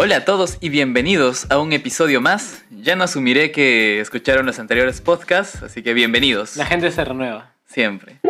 Hola 0.00 0.18
a 0.18 0.24
todos 0.24 0.58
y 0.60 0.68
bienvenidos 0.68 1.50
a 1.50 1.58
un 1.58 1.72
episodio 1.72 2.20
más. 2.20 2.64
Ya 2.70 2.94
no 2.94 3.02
asumiré 3.02 3.50
que 3.50 3.98
escucharon 4.00 4.46
los 4.46 4.60
anteriores 4.60 5.00
podcasts, 5.00 5.60
así 5.64 5.82
que 5.82 5.92
bienvenidos. 5.92 6.56
La 6.56 6.66
gente 6.66 6.92
se 6.92 7.04
renueva. 7.04 7.50
Siempre. 7.66 8.20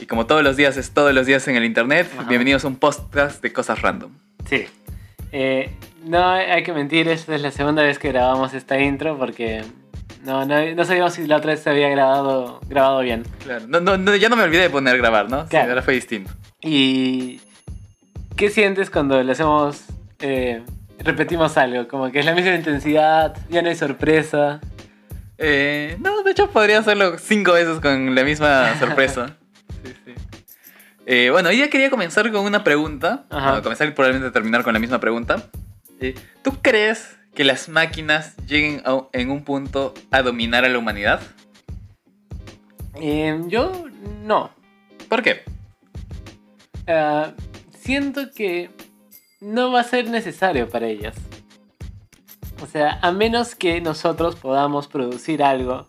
Y 0.00 0.06
como 0.06 0.26
todos 0.26 0.42
los 0.42 0.56
días 0.56 0.76
es 0.76 0.90
todos 0.90 1.14
los 1.14 1.24
días 1.26 1.46
en 1.46 1.54
el 1.54 1.64
internet, 1.64 2.10
Ajá. 2.18 2.28
bienvenidos 2.28 2.64
a 2.64 2.68
un 2.68 2.76
podcast 2.76 3.40
de 3.42 3.52
cosas 3.52 3.80
random. 3.80 4.10
Sí. 4.48 4.66
Eh, 5.30 5.70
no 6.04 6.30
hay 6.32 6.64
que 6.64 6.72
mentir, 6.72 7.06
esta 7.06 7.36
es 7.36 7.42
la 7.42 7.52
segunda 7.52 7.84
vez 7.84 8.00
que 8.00 8.08
grabamos 8.08 8.54
esta 8.54 8.80
intro 8.80 9.16
porque 9.18 9.62
no, 10.24 10.44
no, 10.46 10.74
no 10.74 10.84
sabíamos 10.84 11.14
si 11.14 11.28
la 11.28 11.36
otra 11.36 11.52
vez 11.52 11.60
se 11.60 11.70
había 11.70 11.88
grabado, 11.90 12.58
grabado 12.68 13.02
bien. 13.02 13.22
Claro. 13.44 13.66
No, 13.68 13.78
no, 13.78 13.96
no, 13.96 14.16
ya 14.16 14.28
no 14.28 14.34
me 14.34 14.42
olvidé 14.42 14.62
de 14.62 14.70
poner 14.70 14.96
grabar, 14.98 15.30
¿no? 15.30 15.42
Sí, 15.44 15.50
Claro. 15.50 15.68
ahora 15.68 15.82
fue 15.82 15.94
distinto. 15.94 16.32
¿Y 16.60 17.40
qué 18.40 18.48
sientes 18.50 18.88
cuando 18.88 19.22
le 19.22 19.32
hacemos, 19.32 19.84
eh, 20.20 20.62
repetimos 20.98 21.58
algo? 21.58 21.86
Como 21.88 22.10
que 22.10 22.20
es 22.20 22.24
la 22.24 22.34
misma 22.34 22.54
intensidad, 22.54 23.36
ya 23.50 23.60
no 23.60 23.68
hay 23.68 23.76
sorpresa. 23.76 24.60
Eh, 25.36 25.98
no, 26.00 26.22
de 26.22 26.30
hecho 26.30 26.48
podría 26.50 26.78
hacerlo 26.78 27.18
cinco 27.18 27.52
veces 27.52 27.80
con 27.80 28.14
la 28.14 28.24
misma 28.24 28.74
sorpresa. 28.78 29.36
Sí, 29.84 29.94
sí. 30.04 30.12
Eh, 31.06 31.28
bueno, 31.30 31.48
día 31.50 31.68
quería 31.70 31.88
comenzar 31.90 32.30
con 32.32 32.44
una 32.44 32.62
pregunta. 32.64 33.24
Bueno, 33.30 33.62
comenzar 33.62 33.88
y 33.88 33.92
probablemente 33.92 34.30
terminar 34.30 34.62
con 34.62 34.72
la 34.74 34.78
misma 34.78 35.00
pregunta. 35.00 35.44
Eh, 36.00 36.14
¿Tú 36.42 36.58
crees 36.62 37.16
que 37.34 37.44
las 37.44 37.68
máquinas 37.70 38.36
lleguen 38.46 38.82
a- 38.84 39.06
en 39.12 39.30
un 39.30 39.42
punto 39.44 39.94
a 40.10 40.20
dominar 40.22 40.64
a 40.64 40.68
la 40.68 40.78
humanidad? 40.78 41.20
Eh, 43.00 43.40
yo 43.48 43.86
no. 44.24 44.50
¿Por 45.08 45.22
qué? 45.22 45.42
Ah, 46.86 47.32
siento 47.90 48.30
que 48.30 48.70
no 49.40 49.72
va 49.72 49.80
a 49.80 49.84
ser 49.84 50.08
necesario 50.08 50.68
para 50.68 50.86
ellas. 50.86 51.16
O 52.62 52.66
sea, 52.66 53.00
a 53.02 53.10
menos 53.10 53.56
que 53.56 53.80
nosotros 53.80 54.36
podamos 54.36 54.86
producir 54.86 55.42
algo 55.42 55.88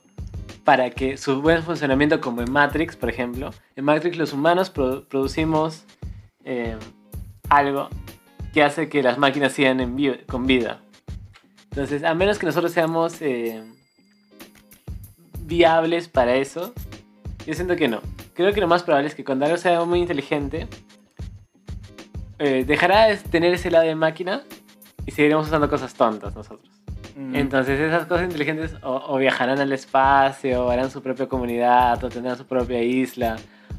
para 0.64 0.90
que 0.90 1.16
su 1.18 1.44
buen 1.44 1.62
funcionamiento, 1.62 2.20
como 2.20 2.42
en 2.42 2.52
Matrix, 2.52 2.96
por 2.96 3.08
ejemplo, 3.12 3.52
en 3.76 3.86
Matrix 3.86 4.18
los 4.18 4.34
humanos 4.34 4.74
produ- 4.74 5.06
producimos 5.06 5.84
eh, 6.44 6.76
algo 7.50 7.88
que 8.52 8.64
hace 8.64 8.90
que 8.90 9.04
las 9.04 9.20
máquinas 9.20 9.54
sigan 9.54 9.96
con 10.28 10.48
vida. 10.48 10.82
Entonces, 11.70 12.04
a 12.04 12.16
menos 12.16 12.40
que 12.40 12.48
nosotros 12.48 12.72
seamos 12.72 13.22
eh, 13.22 13.62
viables 15.42 16.08
para 16.08 16.34
eso, 16.36 16.74
yo 17.46 17.54
siento 17.54 17.76
que 17.76 17.88
no. 17.88 18.02
Creo 18.34 18.54
que 18.54 18.62
lo 18.62 18.68
más 18.68 18.82
probable 18.82 19.08
es 19.08 19.14
que 19.14 19.24
cuando 19.24 19.46
algo 19.46 19.58
sea 19.58 19.86
muy 19.86 20.00
inteligente, 20.00 20.68
eh, 22.44 22.64
dejará 22.66 23.06
de 23.06 23.18
tener 23.18 23.54
ese 23.54 23.70
lado 23.70 23.86
de 23.86 23.94
máquina 23.94 24.42
y 25.06 25.12
seguiremos 25.12 25.46
usando 25.46 25.70
cosas 25.70 25.94
tontas 25.94 26.36
nosotros. 26.36 26.72
Mm, 27.16 27.36
Entonces 27.36 27.80
esas 27.80 28.08
cosas 28.08 28.24
inteligentes 28.24 28.74
o, 28.82 28.96
o 29.10 29.18
viajarán 29.18 29.60
al 29.60 29.72
espacio, 29.72 30.66
o 30.66 30.70
harán 30.72 30.90
su 30.90 31.04
propia 31.04 31.28
comunidad, 31.28 32.04
o 32.04 32.10
tendrán 32.10 32.38
su 32.38 32.46
propia 32.48 32.82
isla, 32.82 33.36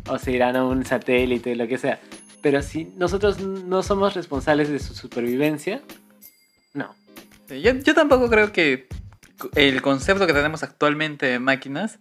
o 0.08 0.16
se 0.16 0.30
irán 0.30 0.54
a 0.54 0.64
un 0.64 0.84
satélite, 0.84 1.56
lo 1.56 1.66
que 1.66 1.76
sea. 1.76 1.98
Pero 2.40 2.62
si 2.62 2.84
nosotros 2.96 3.40
no 3.40 3.82
somos 3.82 4.14
responsables 4.14 4.68
de 4.68 4.78
su 4.78 4.94
supervivencia, 4.94 5.82
no. 6.72 6.94
yo, 7.48 7.72
yo 7.72 7.94
tampoco 7.94 8.28
creo 8.30 8.52
que 8.52 8.86
el 9.54 9.82
concepto 9.82 10.26
que 10.26 10.32
tenemos 10.32 10.62
actualmente 10.62 11.26
de 11.26 11.38
máquinas, 11.38 11.98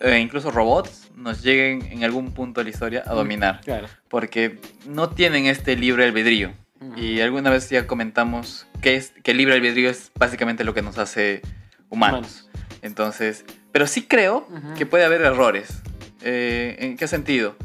e 0.00 0.18
incluso 0.18 0.50
robots, 0.50 1.10
nos 1.14 1.42
lleguen 1.42 1.82
en 1.90 2.04
algún 2.04 2.32
punto 2.32 2.60
de 2.60 2.64
la 2.64 2.70
historia 2.70 3.02
a 3.06 3.14
dominar. 3.14 3.60
Claro. 3.62 3.88
Porque 4.08 4.60
no 4.86 5.10
tienen 5.10 5.46
este 5.46 5.76
libre 5.76 6.04
albedrío. 6.04 6.52
Y 6.96 7.20
alguna 7.20 7.50
vez 7.50 7.68
ya 7.70 7.86
comentamos 7.86 8.66
que, 8.80 8.96
es, 8.96 9.12
que 9.24 9.32
el 9.32 9.38
libre 9.38 9.54
albedrío 9.54 9.90
es 9.90 10.12
básicamente 10.16 10.62
lo 10.62 10.74
que 10.74 10.82
nos 10.82 10.98
hace 10.98 11.42
humanos. 11.88 12.48
Entonces, 12.82 13.44
pero 13.72 13.86
sí 13.86 14.02
creo 14.06 14.46
que 14.76 14.86
puede 14.86 15.04
haber 15.04 15.22
errores. 15.22 15.82
Eh, 16.22 16.76
¿En 16.78 16.96
qué 16.96 17.08
sentido? 17.08 17.56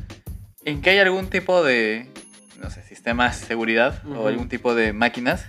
En 0.66 0.82
que 0.82 0.92
hay 0.92 1.00
algún 1.00 1.28
tipo 1.30 1.64
de, 1.64 2.10
no 2.62 2.70
sé, 2.70 2.82
sistema 2.84 3.30
de 3.30 3.34
seguridad 3.34 4.02
o 4.08 4.28
algún 4.28 4.50
tipo 4.50 4.74
de 4.74 4.94
máquinas 4.94 5.46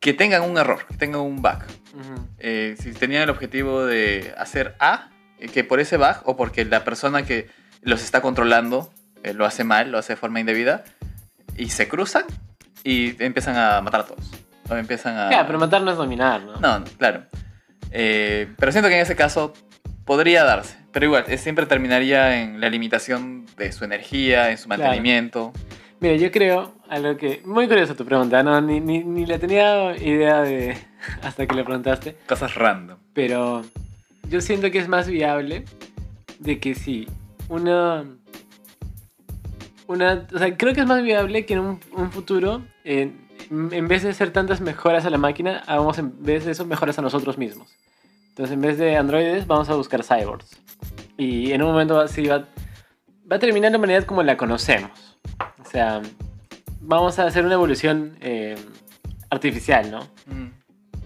que 0.00 0.12
tengan 0.12 0.42
un 0.42 0.58
error, 0.58 0.86
que 0.86 0.96
tengan 0.96 1.20
un 1.22 1.40
bug. 1.40 1.64
Eh, 2.38 2.76
si 2.78 2.92
tenían 2.92 3.22
el 3.22 3.30
objetivo 3.30 3.84
de 3.84 4.34
hacer 4.36 4.74
A, 4.78 5.10
eh, 5.38 5.48
que 5.48 5.64
por 5.64 5.80
ese 5.80 5.96
bug 5.96 6.16
o 6.24 6.36
porque 6.36 6.64
la 6.64 6.84
persona 6.84 7.24
que 7.24 7.48
los 7.82 8.02
está 8.02 8.20
controlando 8.20 8.90
eh, 9.22 9.32
lo 9.34 9.44
hace 9.46 9.64
mal, 9.64 9.90
lo 9.90 9.98
hace 9.98 10.14
de 10.14 10.16
forma 10.16 10.40
indebida, 10.40 10.84
y 11.56 11.68
se 11.70 11.88
cruzan 11.88 12.24
y 12.82 13.22
empiezan 13.22 13.56
a 13.56 13.80
matar 13.80 14.00
a 14.00 14.06
todos. 14.06 14.30
O 14.68 14.74
empiezan 14.76 15.16
a... 15.18 15.28
Claro, 15.28 15.46
pero 15.46 15.58
matar 15.58 15.82
no 15.82 15.90
es 15.90 15.96
dominar, 15.96 16.42
¿no? 16.42 16.56
No, 16.56 16.78
no, 16.80 16.84
claro. 16.98 17.24
Eh, 17.90 18.48
pero 18.58 18.72
siento 18.72 18.88
que 18.88 18.96
en 18.96 19.02
ese 19.02 19.14
caso 19.14 19.52
podría 20.04 20.44
darse. 20.44 20.76
Pero 20.92 21.06
igual, 21.06 21.24
siempre 21.38 21.66
terminaría 21.66 22.40
en 22.42 22.60
la 22.60 22.68
limitación 22.68 23.46
de 23.56 23.72
su 23.72 23.84
energía, 23.84 24.50
en 24.50 24.58
su 24.58 24.66
Claro. 24.66 24.82
mantenimiento. 24.84 25.52
Mira, 26.00 26.16
yo 26.16 26.30
creo, 26.30 26.74
algo 26.88 27.16
que... 27.16 27.40
Muy 27.44 27.66
curiosa 27.68 27.94
tu 27.94 28.04
pregunta, 28.04 28.42
no, 28.42 28.60
ni, 28.60 28.80
ni, 28.80 29.04
ni 29.04 29.26
la 29.26 29.38
tenía 29.38 29.96
idea 29.96 30.42
de... 30.42 30.76
hasta 31.22 31.46
que 31.46 31.54
le 31.54 31.64
preguntaste. 31.64 32.16
Cosas 32.26 32.54
random. 32.54 32.98
Pero 33.12 33.64
yo 34.28 34.40
siento 34.40 34.70
que 34.70 34.78
es 34.78 34.88
más 34.88 35.08
viable 35.08 35.64
de 36.38 36.58
que 36.58 36.74
si 36.74 37.08
una... 37.48 38.04
Una, 39.86 40.26
o 40.32 40.38
sea, 40.38 40.56
creo 40.56 40.72
que 40.72 40.80
es 40.80 40.86
más 40.86 41.02
viable 41.02 41.44
que 41.44 41.52
en 41.52 41.60
un, 41.60 41.80
un 41.92 42.10
futuro, 42.10 42.62
eh, 42.84 43.12
en 43.50 43.88
vez 43.88 44.02
de 44.02 44.08
hacer 44.08 44.30
tantas 44.30 44.62
mejoras 44.62 45.04
a 45.04 45.10
la 45.10 45.18
máquina, 45.18 45.62
hagamos 45.66 45.98
en 45.98 46.22
vez 46.22 46.46
de 46.46 46.52
eso 46.52 46.64
mejoras 46.64 46.98
a 46.98 47.02
nosotros 47.02 47.36
mismos. 47.36 47.68
Entonces, 48.30 48.54
en 48.54 48.62
vez 48.62 48.78
de 48.78 48.96
androides, 48.96 49.46
vamos 49.46 49.68
a 49.68 49.74
buscar 49.74 50.02
cyborgs. 50.02 50.58
Y 51.16 51.52
en 51.52 51.62
un 51.62 51.70
momento 51.70 52.00
así 52.00 52.26
va, 52.26 52.48
va 53.30 53.36
a 53.36 53.38
terminar 53.38 53.70
la 53.70 53.78
humanidad 53.78 54.04
como 54.04 54.22
la 54.22 54.36
conocemos. 54.36 55.18
O 55.64 55.70
sea, 55.70 56.02
vamos 56.80 57.18
a 57.18 57.26
hacer 57.26 57.44
una 57.44 57.54
evolución 57.54 58.16
eh, 58.20 58.56
artificial, 59.30 59.90
¿no? 59.90 60.00
Mm. 60.26 60.63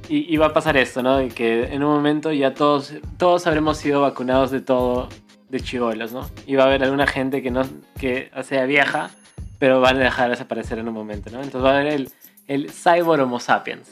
Y, 0.09 0.33
y 0.33 0.37
va 0.39 0.47
a 0.47 0.53
pasar 0.55 0.77
esto, 0.77 1.03
¿no? 1.03 1.21
Y 1.23 1.29
que 1.29 1.65
en 1.73 1.85
un 1.85 1.95
momento 1.95 2.33
ya 2.33 2.55
todos, 2.55 2.95
todos 3.19 3.47
habremos 3.47 3.77
sido 3.77 4.01
vacunados 4.03 4.51
de 4.51 4.61
todo, 4.61 5.09
de 5.51 5.61
chivolos, 5.61 6.13
¿no? 6.13 6.29
Y 6.47 6.55
va 6.57 6.65
a 6.65 6.67
haber 6.67 6.83
alguna 6.83 7.07
gente 7.07 7.43
que 7.43 7.51
no 7.51 7.63
que 7.99 8.31
sea 8.43 8.65
vieja, 8.65 9.11
pero 9.59 9.81
van 9.81 9.97
a 9.97 10.01
dejar 10.01 10.27
de 10.27 10.31
desaparecer 10.31 10.79
en 10.79 10.89
un 10.89 10.95
momento, 10.95 11.31
¿no? 11.31 11.39
Entonces 11.43 11.63
va 11.63 11.71
a 11.77 11.81
haber 11.81 11.93
el, 11.93 12.11
el 12.47 12.71
cyborg 12.71 13.23
homo 13.23 13.39
sapiens. 13.39 13.89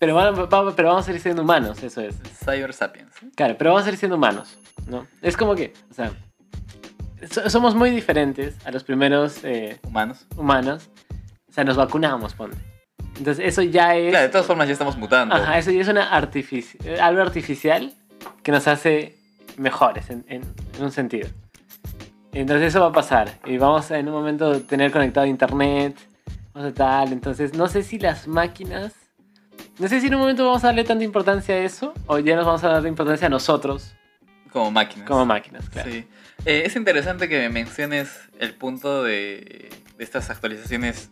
Pero, 0.00 0.14
van- 0.14 0.34
va- 0.34 0.74
pero 0.76 0.88
vamos 0.88 1.02
a 1.02 1.06
seguir 1.06 1.20
siendo 1.20 1.42
humanos, 1.42 1.82
eso 1.82 2.00
es. 2.00 2.16
Cyber 2.44 2.72
Sapiens. 2.72 3.12
Claro, 3.34 3.56
pero 3.58 3.70
vamos 3.70 3.82
a 3.82 3.84
seguir 3.86 3.98
siendo 3.98 4.16
humanos, 4.16 4.56
¿no? 4.88 5.06
Es 5.22 5.36
como 5.36 5.54
que, 5.56 5.72
o 5.90 5.94
sea, 5.94 6.12
so- 7.30 7.48
somos 7.50 7.74
muy 7.74 7.90
diferentes 7.90 8.54
a 8.64 8.70
los 8.70 8.84
primeros 8.84 9.42
eh, 9.44 9.78
Humanos. 9.84 10.26
humanos. 10.36 10.88
O 11.48 11.52
sea, 11.52 11.64
nos 11.64 11.76
vacunamos, 11.76 12.34
ponte. 12.34 12.56
Entonces 13.18 13.44
eso 13.46 13.62
ya 13.62 13.96
es... 13.96 14.10
Claro, 14.10 14.26
de 14.26 14.32
todas 14.32 14.46
formas 14.46 14.66
ya 14.68 14.72
estamos 14.72 14.96
mutando. 14.96 15.34
Ajá, 15.34 15.58
eso 15.58 15.70
ya 15.70 15.80
es 15.82 15.88
una 15.88 16.10
artifici- 16.18 16.98
algo 17.00 17.20
artificial 17.20 17.92
que 18.42 18.52
nos 18.52 18.66
hace 18.68 19.16
mejores 19.56 20.08
en, 20.10 20.24
en- 20.28 20.42
en 20.76 20.82
un 20.84 20.92
sentido. 20.92 21.28
Entonces 22.32 22.68
eso 22.68 22.80
va 22.80 22.86
a 22.88 22.92
pasar. 22.92 23.38
Y 23.44 23.58
vamos 23.58 23.90
a 23.90 23.98
en 23.98 24.06
un 24.08 24.14
momento 24.14 24.60
tener 24.62 24.92
conectado 24.92 25.24
a 25.24 25.28
internet. 25.28 25.96
Vamos 26.54 26.70
a 26.70 26.74
tal. 26.74 27.12
Entonces 27.12 27.54
no 27.54 27.66
sé 27.68 27.82
si 27.82 27.98
las 27.98 28.28
máquinas... 28.28 28.92
No 29.78 29.88
sé 29.88 30.00
si 30.00 30.06
en 30.08 30.14
un 30.14 30.20
momento 30.20 30.44
vamos 30.44 30.62
a 30.64 30.68
darle 30.68 30.84
tanta 30.84 31.04
importancia 31.04 31.54
a 31.54 31.58
eso. 31.58 31.94
O 32.06 32.18
ya 32.18 32.36
nos 32.36 32.46
vamos 32.46 32.62
a 32.64 32.68
dar 32.68 32.86
importancia 32.86 33.26
a 33.26 33.30
nosotros 33.30 33.94
Como 34.52 34.70
máquinas. 34.70 35.08
como 35.08 35.24
máquinas. 35.26 35.68
Claro. 35.70 35.90
Sí. 35.90 36.04
Eh, 36.44 36.62
es 36.66 36.76
interesante 36.76 37.28
que 37.28 37.38
me 37.40 37.48
menciones 37.48 38.10
el 38.38 38.54
punto 38.54 39.02
de, 39.02 39.70
de 39.96 40.04
estas 40.04 40.30
actualizaciones 40.30 41.10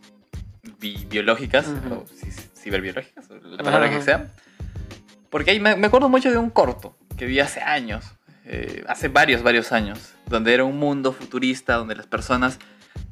bi- 0.80 1.06
biológicas, 1.08 1.66
Ujú. 1.68 1.94
o 1.94 2.04
ci- 2.06 2.32
ciberbiológicas, 2.54 3.30
o 3.30 3.34
la 3.36 3.62
palabra 3.62 3.90
que 3.90 4.02
sea. 4.02 4.32
Porque 5.30 5.50
ahí 5.50 5.60
me, 5.60 5.76
me 5.76 5.86
acuerdo 5.88 6.08
mucho 6.08 6.30
de 6.30 6.38
un 6.38 6.50
corto 6.50 6.96
que 7.16 7.26
vi 7.26 7.40
hace 7.40 7.60
años, 7.60 8.04
eh, 8.44 8.84
hace 8.88 9.08
varios, 9.08 9.42
varios 9.42 9.72
años, 9.72 10.12
donde 10.26 10.54
era 10.54 10.64
un 10.64 10.78
mundo 10.78 11.12
futurista, 11.12 11.74
donde 11.76 11.94
las 11.96 12.06
personas 12.06 12.58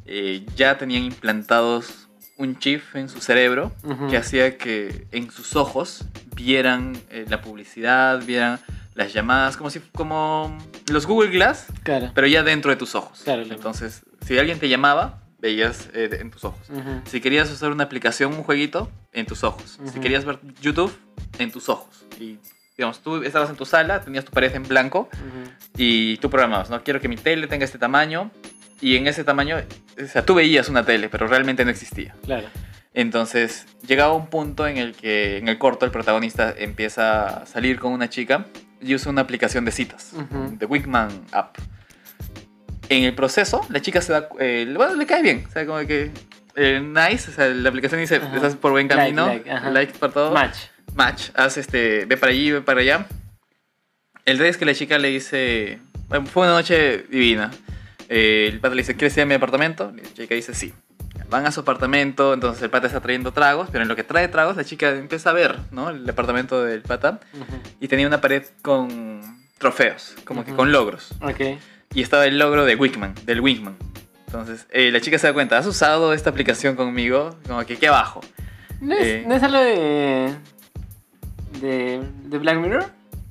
eh, 0.06 0.44
ya 0.56 0.76
tenían 0.78 1.02
implantados 1.04 2.08
un 2.36 2.58
chip 2.58 2.82
en 2.94 3.08
su 3.08 3.20
cerebro 3.20 3.72
que 4.10 4.16
hacía 4.16 4.58
que 4.58 5.06
en 5.12 5.30
sus 5.30 5.54
ojos 5.54 6.04
vieran 6.34 6.96
eh, 7.10 7.24
la 7.28 7.40
publicidad, 7.40 8.24
vieran 8.24 8.58
las 8.94 9.12
llamadas, 9.12 9.56
como 9.56 9.70
si 9.70 9.78
como 9.94 10.56
los 10.90 11.06
Google 11.06 11.30
Glass, 11.30 11.66
Claro. 11.84 12.10
pero 12.14 12.26
ya 12.26 12.42
dentro 12.42 12.70
de 12.70 12.76
tus 12.76 12.94
ojos. 12.96 13.22
Claro. 13.24 13.42
Entonces, 13.42 14.02
si 14.26 14.36
alguien 14.38 14.58
te 14.58 14.68
llamaba, 14.68 15.22
veías 15.44 15.90
eh, 15.92 16.08
en 16.20 16.30
tus 16.30 16.42
ojos. 16.44 16.70
Ujú. 16.70 17.02
Si 17.04 17.20
querías 17.20 17.50
usar 17.50 17.70
una 17.70 17.84
aplicación, 17.84 18.32
un 18.32 18.42
jueguito, 18.42 18.90
en 19.12 19.26
tus 19.26 19.44
ojos. 19.44 19.78
Si 19.84 19.90
Ujú. 19.90 20.00
querías 20.00 20.24
ver 20.24 20.38
YouTube, 20.62 20.90
en 21.38 21.52
tus 21.52 21.68
ojos. 21.68 22.06
Y 22.18 22.38
digamos, 22.78 23.00
tú 23.00 23.22
estabas 23.22 23.50
en 23.50 23.56
tu 23.56 23.66
sala, 23.66 24.00
tenías 24.00 24.24
tu 24.24 24.32
pared 24.32 24.54
en 24.54 24.62
blanco 24.62 25.00
Ujú. 25.12 25.50
y 25.76 26.16
tú 26.16 26.30
programabas, 26.30 26.70
¿no? 26.70 26.82
Quiero 26.82 26.98
que 27.00 27.08
mi 27.08 27.16
tele 27.16 27.46
tenga 27.46 27.64
este 27.66 27.78
tamaño 27.78 28.30
Y 28.80 28.96
en 28.96 29.06
ese 29.06 29.22
tamaño, 29.24 29.56
o 30.02 30.06
sea, 30.06 30.26
tú 30.26 30.34
veías 30.34 30.68
una 30.68 30.84
tele, 30.84 31.08
pero 31.08 31.26
realmente 31.26 31.64
no 31.64 31.70
existía. 31.70 32.14
Claro. 32.24 32.48
Entonces, 32.92 33.66
llegaba 33.86 34.12
un 34.14 34.26
punto 34.26 34.66
en 34.66 34.76
el 34.78 34.94
que 34.94 35.38
en 35.38 35.48
el 35.48 35.56
corto 35.58 35.84
el 35.86 35.90
protagonista 35.92 36.52
empieza 36.56 37.42
a 37.42 37.46
salir 37.46 37.78
con 37.78 37.92
una 37.92 38.08
chica 38.08 38.46
y 38.82 38.94
usa 38.94 39.10
una 39.10 39.22
aplicación 39.22 39.64
de 39.64 39.70
citas, 39.72 40.12
de 40.58 40.66
Wigman 40.66 41.08
App. 41.32 41.56
En 42.88 43.04
el 43.04 43.14
proceso, 43.14 43.66
la 43.70 43.80
chica 43.80 44.00
se 44.02 44.12
da, 44.12 44.28
eh, 44.40 44.70
bueno, 44.76 44.94
le 44.94 45.06
cae 45.06 45.22
bien, 45.22 45.44
o 45.48 45.50
sea, 45.52 45.64
como 45.66 45.78
que 45.86 46.10
eh, 46.56 46.80
nice, 46.80 47.30
o 47.30 47.34
sea, 47.34 47.48
la 47.48 47.68
aplicación 47.68 48.00
dice, 48.00 48.16
Ajá. 48.16 48.34
estás 48.36 48.56
por 48.56 48.72
buen 48.72 48.86
Like, 48.88 48.96
camino, 49.00 49.26
like, 49.26 49.50
ajá. 49.50 49.70
like 49.70 49.98
por 49.98 50.12
todo 50.12 50.32
Match. 50.32 50.56
match, 50.94 51.30
haz 51.34 51.56
este, 51.56 52.04
ve 52.04 52.16
para 52.16 52.30
allí, 52.32 52.50
ve 52.52 52.60
para 52.60 52.80
allá. 52.80 53.06
El 54.24 54.38
rey 54.38 54.50
es 54.50 54.56
que 54.56 54.64
la 54.64 54.74
chica 54.74 54.98
le 54.98 55.08
dice, 55.08 55.78
"Bueno, 56.08 56.26
fue 56.26 56.44
una 56.46 56.52
noche 56.54 57.04
divina. 57.10 57.50
Eh, 58.08 58.48
el 58.52 58.60
pata 58.60 58.74
le 58.74 58.82
dice, 58.82 58.94
¿quieres 58.96 59.16
ir 59.16 59.22
a 59.22 59.26
mi 59.26 59.34
apartamento? 59.34 59.92
La 59.94 60.02
chica 60.14 60.34
dice, 60.34 60.54
sí. 60.54 60.72
Van 61.30 61.46
a 61.46 61.52
su 61.52 61.60
apartamento, 61.60 62.34
entonces 62.34 62.62
el 62.62 62.70
pata 62.70 62.86
está 62.86 63.00
trayendo 63.00 63.32
tragos, 63.32 63.68
pero 63.72 63.82
en 63.82 63.88
lo 63.88 63.96
que 63.96 64.04
trae 64.04 64.28
tragos, 64.28 64.56
la 64.56 64.64
chica 64.64 64.90
empieza 64.90 65.30
a 65.30 65.32
ver, 65.32 65.58
¿no? 65.72 65.88
El 65.90 66.08
apartamento 66.08 66.62
del 66.62 66.82
pata 66.82 67.18
Ujú. 67.32 67.44
y 67.80 67.88
tenía 67.88 68.06
una 68.06 68.20
pared 68.20 68.44
con 68.62 69.42
trofeos, 69.58 70.14
como 70.24 70.44
que 70.44 70.50
Ujú. 70.52 70.58
con 70.58 70.72
logros. 70.72 71.12
Ok. 71.22 71.58
Y 71.94 72.02
estaba 72.02 72.26
el 72.26 72.38
logro 72.38 72.64
de 72.64 72.74
Wigman, 72.76 73.14
del 73.24 73.40
Wigman. 73.40 73.76
Entonces, 74.26 74.66
eh, 74.70 74.90
la 74.90 75.00
chica 75.00 75.16
se 75.18 75.28
da 75.28 75.32
cuenta, 75.32 75.56
¿has 75.58 75.66
usado 75.66 76.12
esta 76.12 76.30
aplicación 76.30 76.74
conmigo? 76.74 77.36
Como 77.46 77.64
que 77.64 77.74
aquí 77.74 77.86
abajo. 77.86 78.20
¿No 78.80 78.94
es, 78.94 79.06
Eh. 79.06 79.24
¿no 79.26 79.34
es 79.36 79.42
algo 79.42 79.58
de, 79.58 80.34
de. 81.60 82.02
de 82.24 82.38
Black 82.38 82.56
Mirror? 82.58 82.86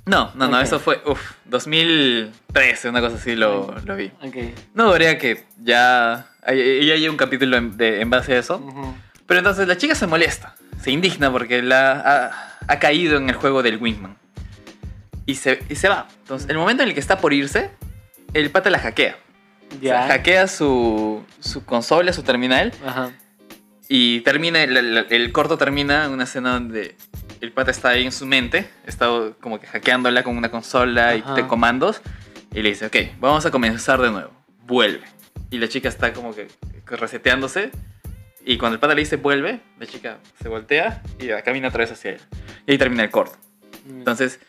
No, 0.06 0.32
no, 0.36 0.48
no, 0.50 0.58
Ok. 0.58 0.64
eso 0.64 0.80
fue, 0.80 1.02
uff, 1.06 1.32
2013, 1.46 2.90
una 2.90 3.00
cosa 3.02 3.16
así 3.16 3.36
lo, 3.36 3.74
lo 3.86 3.96
vi. 3.96 4.08
Ok. 4.22 4.36
No 4.74 4.86
dudaría 4.86 5.18
que 5.18 5.46
ya 5.62 6.28
ya 6.46 6.52
hay 6.94 7.08
un 7.08 7.16
capítulo 7.16 7.56
en, 7.58 7.78
de- 7.78 8.02
en 8.02 8.10
base 8.10 8.34
a 8.34 8.40
eso. 8.40 8.58
Ujú. 8.58 8.94
Pero 9.26 9.38
entonces 9.40 9.66
la 9.68 9.78
chica 9.78 9.96
se 9.96 10.06
molesta, 10.08 10.56
se 10.82 10.92
indigna 10.92 11.32
porque 11.32 11.62
la, 11.62 11.92
ha, 11.94 12.58
ha 12.68 12.80
caído 12.80 13.18
en 13.18 13.30
el 13.30 13.36
juego 13.36 13.64
del 13.64 13.78
Wingman. 13.78 14.18
Y 15.26 15.36
se, 15.36 15.64
y 15.70 15.76
se 15.76 15.88
va. 15.88 16.08
Entonces, 16.24 16.50
el 16.50 16.58
momento 16.58 16.84
en 16.84 16.90
el 16.90 16.94
que 16.94 17.00
está 17.00 17.18
por 17.20 17.32
irse, 17.32 17.70
el 18.34 18.50
pata 18.52 18.70
la 18.70 18.80
hackea. 18.80 19.18
O 19.70 19.72
sea, 19.72 19.80
Ya. 19.82 20.08
hackea 20.08 20.48
su, 20.48 21.24
su 21.40 21.66
consola, 21.66 22.14
su 22.14 22.24
terminal, 22.24 22.72
Ajá. 22.86 23.12
y 23.90 24.22
termina, 24.22 24.64
el, 24.64 24.78
el- 24.78 25.08
el 25.10 25.32
corto 25.32 25.58
termina 25.58 26.06
en 26.06 26.12
una 26.12 26.24
escena 26.26 26.54
donde 26.54 26.96
el 27.42 27.52
pata 27.52 27.72
está 27.72 27.90
ahí 27.90 28.06
en 28.06 28.12
su 28.12 28.26
mente, 28.26 28.70
está 28.86 29.08
como 29.42 29.60
que 29.60 29.68
hackeándola 29.68 30.24
con 30.24 30.38
una 30.38 30.50
consola 30.52 31.16
y 31.16 31.24
de 31.36 31.48
comandos, 31.48 32.02
y 32.54 32.62
le 32.62 32.70
dice, 32.70 32.86
ok, 32.86 32.96
vamos 33.20 33.46
a 33.46 33.52
comenzar 33.52 34.00
de 34.02 34.12
nuevo, 34.12 34.32
vuelve. 34.66 35.06
Y 35.50 35.58
la 35.58 35.68
chica 35.68 35.90
está 35.90 36.14
como 36.14 36.34
que 36.36 36.48
reseteándose, 36.86 37.72
y 38.46 38.58
cuando 38.58 38.76
el 38.76 38.80
pata 38.80 38.94
le 38.94 39.02
dice 39.02 39.16
vuelve, 39.18 39.60
la 39.80 39.86
chica 39.88 40.18
se 40.42 40.50
voltea 40.50 41.02
y 41.20 41.28
camina 41.44 41.70
otra 41.70 41.80
vez 41.80 41.92
hacia 41.92 42.12
él. 42.12 42.22
Y 42.68 42.72
ahí 42.74 42.78
termina 42.78 43.04
el 43.04 43.10
corto. 43.10 43.38
Entonces, 43.90 44.40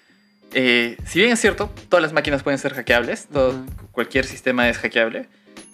eh, 0.54 0.96
si 1.04 1.18
bien 1.18 1.32
es 1.32 1.40
cierto, 1.40 1.70
todas 1.88 2.02
las 2.02 2.12
máquinas 2.12 2.42
pueden 2.42 2.58
ser 2.58 2.74
hackeables, 2.74 3.26
todo, 3.26 3.64
cualquier 3.92 4.24
sistema 4.24 4.68
es 4.68 4.78
hackeable, 4.78 5.28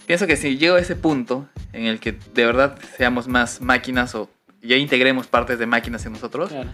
pienso 0.06 0.26
que 0.26 0.36
si 0.36 0.56
llego 0.58 0.76
a 0.76 0.80
ese 0.80 0.96
punto 0.96 1.48
en 1.72 1.84
el 1.86 2.00
que 2.00 2.12
de 2.34 2.46
verdad 2.46 2.78
seamos 2.96 3.28
más 3.28 3.60
máquinas 3.60 4.14
o 4.14 4.28
ya 4.62 4.76
integremos 4.76 5.26
partes 5.26 5.58
de 5.58 5.66
máquinas 5.66 6.04
en 6.06 6.12
nosotros, 6.12 6.50
Claro. 6.50 6.70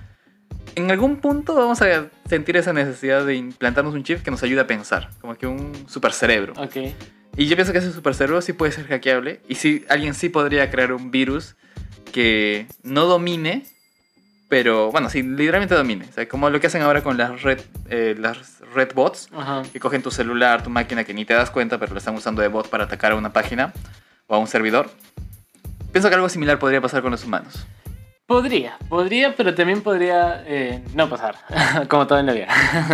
en 0.74 0.90
algún 0.90 1.16
punto 1.16 1.54
vamos 1.54 1.82
a 1.82 2.06
sentir 2.28 2.56
esa 2.56 2.72
necesidad 2.72 3.24
de 3.26 3.34
implantarnos 3.36 3.94
un 3.94 4.02
chip 4.04 4.22
que 4.22 4.30
nos 4.30 4.42
ayude 4.42 4.60
a 4.60 4.66
pensar, 4.66 5.10
como 5.20 5.34
que 5.36 5.46
un 5.46 5.72
super 5.88 6.12
cerebro. 6.12 6.54
Y 7.36 7.46
yo 7.46 7.56
pienso 7.56 7.72
que 7.72 7.78
ese 7.78 7.92
super 7.92 8.14
cerebro 8.14 8.40
sí 8.40 8.54
puede 8.54 8.72
ser 8.72 8.86
hackeable 8.86 9.40
y 9.48 9.56
sí, 9.56 9.84
alguien 9.90 10.14
sí 10.14 10.28
podría 10.30 10.70
crear 10.70 10.92
un 10.92 11.10
virus 11.10 11.54
que 12.12 12.66
no 12.82 13.04
domine, 13.04 13.66
pero 14.48 14.90
bueno, 14.92 15.10
sí, 15.10 15.22
literalmente 15.22 15.74
domine. 15.74 16.06
O 16.08 16.12
sea, 16.12 16.28
como 16.28 16.50
lo 16.50 16.60
que 16.60 16.68
hacen 16.68 16.82
ahora 16.82 17.02
con 17.02 17.16
las 17.16 17.42
red, 17.42 17.60
eh, 17.88 18.14
las 18.18 18.60
red 18.74 18.92
bots, 18.94 19.28
Ajá. 19.36 19.62
que 19.72 19.80
cogen 19.80 20.02
tu 20.02 20.10
celular, 20.10 20.62
tu 20.62 20.70
máquina, 20.70 21.04
que 21.04 21.14
ni 21.14 21.24
te 21.24 21.34
das 21.34 21.50
cuenta, 21.50 21.78
pero 21.78 21.92
lo 21.92 21.98
están 21.98 22.14
usando 22.14 22.42
de 22.42 22.48
bot 22.48 22.68
para 22.68 22.84
atacar 22.84 23.12
a 23.12 23.16
una 23.16 23.32
página 23.32 23.72
o 24.26 24.34
a 24.34 24.38
un 24.38 24.46
servidor. 24.46 24.90
Pienso 25.92 26.08
que 26.08 26.14
algo 26.14 26.28
similar 26.28 26.58
podría 26.58 26.80
pasar 26.80 27.02
con 27.02 27.10
los 27.10 27.24
humanos. 27.24 27.66
Podría, 28.26 28.76
podría, 28.88 29.34
pero 29.36 29.54
también 29.54 29.82
podría 29.82 30.42
eh, 30.46 30.82
no 30.94 31.08
pasar, 31.08 31.36
como 31.88 32.06
todo 32.06 32.18
en 32.18 32.26
la 32.26 32.32
vida. 32.32 32.48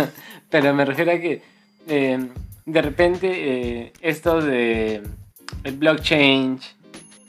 pero 0.49 0.73
me 0.73 0.85
refiero 0.85 1.11
a 1.11 1.17
que 1.17 1.41
eh, 1.87 2.29
de 2.65 2.81
repente 2.81 3.27
eh, 3.31 3.93
esto 4.01 4.41
de 4.41 5.01
el 5.63 5.77
blockchain 5.77 6.59